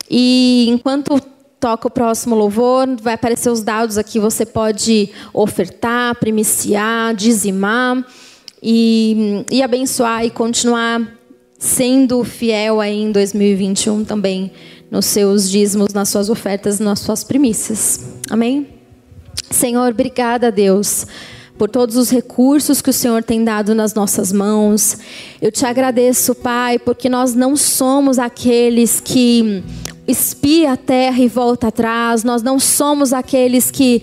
E 0.09 0.67
enquanto 0.69 1.19
toca 1.59 1.87
o 1.87 1.91
próximo 1.91 2.35
louvor, 2.35 2.87
vai 3.01 3.13
aparecer 3.13 3.49
os 3.49 3.61
dados 3.61 3.97
aqui. 3.97 4.19
Você 4.19 4.45
pode 4.45 5.09
ofertar, 5.33 6.15
primiciar, 6.15 7.13
dizimar 7.13 8.05
e, 8.61 9.45
e 9.49 9.61
abençoar 9.61 10.25
e 10.25 10.29
continuar 10.29 11.01
sendo 11.57 12.23
fiel 12.23 12.81
aí 12.81 13.03
em 13.03 13.11
2021 13.11 14.03
também 14.03 14.51
nos 14.89 15.05
seus 15.05 15.49
dízimos, 15.49 15.93
nas 15.93 16.09
suas 16.09 16.29
ofertas, 16.29 16.79
nas 16.79 16.99
suas 16.99 17.23
primícias. 17.23 18.03
Amém? 18.29 18.67
Senhor, 19.49 19.91
obrigada, 19.91 20.51
Deus 20.51 21.05
por 21.61 21.69
todos 21.69 21.95
os 21.95 22.09
recursos 22.09 22.81
que 22.81 22.89
o 22.89 22.93
Senhor 22.93 23.21
tem 23.21 23.43
dado 23.43 23.75
nas 23.75 23.93
nossas 23.93 24.31
mãos. 24.31 24.97
Eu 25.39 25.51
te 25.51 25.63
agradeço, 25.63 26.33
Pai, 26.33 26.79
porque 26.79 27.07
nós 27.07 27.35
não 27.35 27.55
somos 27.55 28.17
aqueles 28.17 28.99
que 28.99 29.63
espia 30.07 30.71
a 30.71 30.75
terra 30.75 31.19
e 31.19 31.27
volta 31.27 31.67
atrás, 31.67 32.23
nós 32.23 32.41
não 32.41 32.57
somos 32.57 33.13
aqueles 33.13 33.69
que 33.69 34.01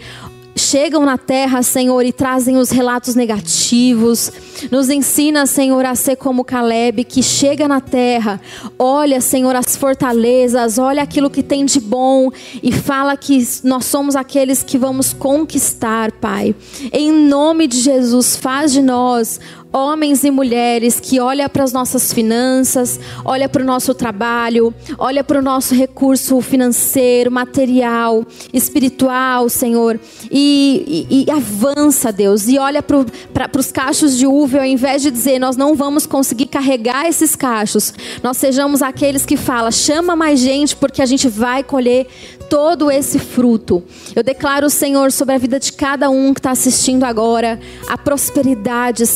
chegam 0.69 1.07
na 1.07 1.17
terra, 1.17 1.63
Senhor, 1.63 2.05
e 2.05 2.13
trazem 2.13 2.59
os 2.59 2.71
relatos 2.71 3.15
negativos. 3.15 4.31
Nos 4.71 4.91
ensina, 4.91 5.47
Senhor, 5.47 5.85
a 5.87 5.95
ser 5.95 6.17
como 6.17 6.45
Caleb, 6.45 7.05
que 7.05 7.23
chega 7.23 7.67
na 7.67 7.81
terra, 7.81 8.41
olha, 8.79 9.21
Senhor, 9.21 9.55
as 9.57 9.77
fortalezas, 9.77 10.77
olha 10.77 11.03
aquilo 11.03 11.31
que 11.31 11.43
tem 11.43 11.65
de 11.65 11.81
bom 11.81 12.31
e 12.63 12.71
fala 12.71 13.17
que 13.17 13.47
nós 13.65 13.87
somos 13.87 14.15
aqueles 14.15 14.63
que 14.63 14.77
vamos 14.77 15.15
conquistar, 15.15 16.13
Pai. 16.13 16.55
Em 16.93 17.13
nome 17.13 17.67
de 17.67 17.81
Jesus, 17.81 18.37
faz 18.37 18.71
de 18.71 18.83
nós 18.83 19.41
homens 19.73 20.25
e 20.25 20.31
mulheres 20.31 20.99
que 20.99 21.21
olha 21.21 21.49
para 21.49 21.65
as 21.65 21.73
nossas 21.73 22.13
finanças, 22.13 22.99
olha 23.25 23.49
para 23.49 23.63
o 23.63 23.67
nosso 23.67 23.95
trabalho, 23.95 24.75
olha 24.99 25.23
para 25.23 25.39
o 25.39 25.43
nosso 25.43 25.75
recurso 25.75 26.41
financeiro, 26.41 27.31
material, 27.31 28.25
espiritual, 28.53 29.49
Senhor, 29.49 30.01
e, 30.31 31.07
e, 31.11 31.25
e 31.25 31.31
avança, 31.31 32.11
Deus, 32.11 32.49
e 32.49 32.59
olha 32.59 32.83
para 32.83 33.59
os 33.59 33.71
cachos 33.71 34.17
de 34.17 34.27
uva, 34.27 34.59
ao 34.59 34.65
invés 34.65 35.03
de 35.03 35.11
dizer 35.11 35.39
nós 35.39 35.57
não 35.57 35.75
vamos 35.75 36.07
conseguir 36.07 36.47
carregar 36.47 37.07
esses 37.07 37.37
cachos, 37.37 37.93
nós 38.23 38.37
sejamos 38.37 38.83
aqueles 38.83 39.27
que 39.27 39.37
fala, 39.37 39.71
chama 39.71 40.17
mais 40.17 40.41
gente 40.41 40.75
porque 40.75 41.03
a 41.03 41.07
gente 41.07 41.29
vai 41.29 41.63
colher 41.63 42.07
todo 42.49 42.91
esse 42.91 43.19
fruto. 43.19 43.83
Eu 44.17 44.23
declaro, 44.23 44.71
Senhor, 44.71 45.13
sobre 45.13 45.35
a 45.35 45.39
vida 45.39 45.61
de 45.61 45.73
cada 45.73 46.11
um 46.11 46.33
que 46.33 46.41
está 46.41 46.51
assistindo 46.51 47.05
agora, 47.05 47.61
a 47.89 47.99
prosperidade, 47.99 49.07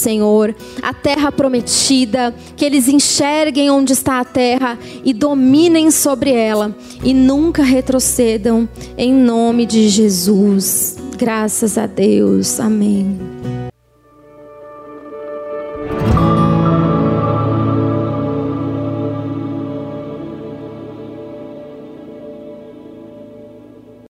Senhor, 0.42 0.54
a 0.82 0.92
terra 0.92 1.30
prometida, 1.30 2.34
que 2.56 2.64
eles 2.64 2.88
enxerguem 2.88 3.70
onde 3.70 3.92
está 3.92 4.20
a 4.20 4.24
terra 4.24 4.78
e 5.04 5.12
dominem 5.12 5.90
sobre 5.90 6.32
ela 6.32 6.74
e 7.04 7.14
nunca 7.14 7.62
retrocedam, 7.62 8.68
em 8.96 9.12
nome 9.12 9.64
de 9.66 9.88
Jesus. 9.88 10.96
Graças 11.16 11.78
a 11.78 11.86
Deus. 11.86 12.58
Amém. 12.58 13.61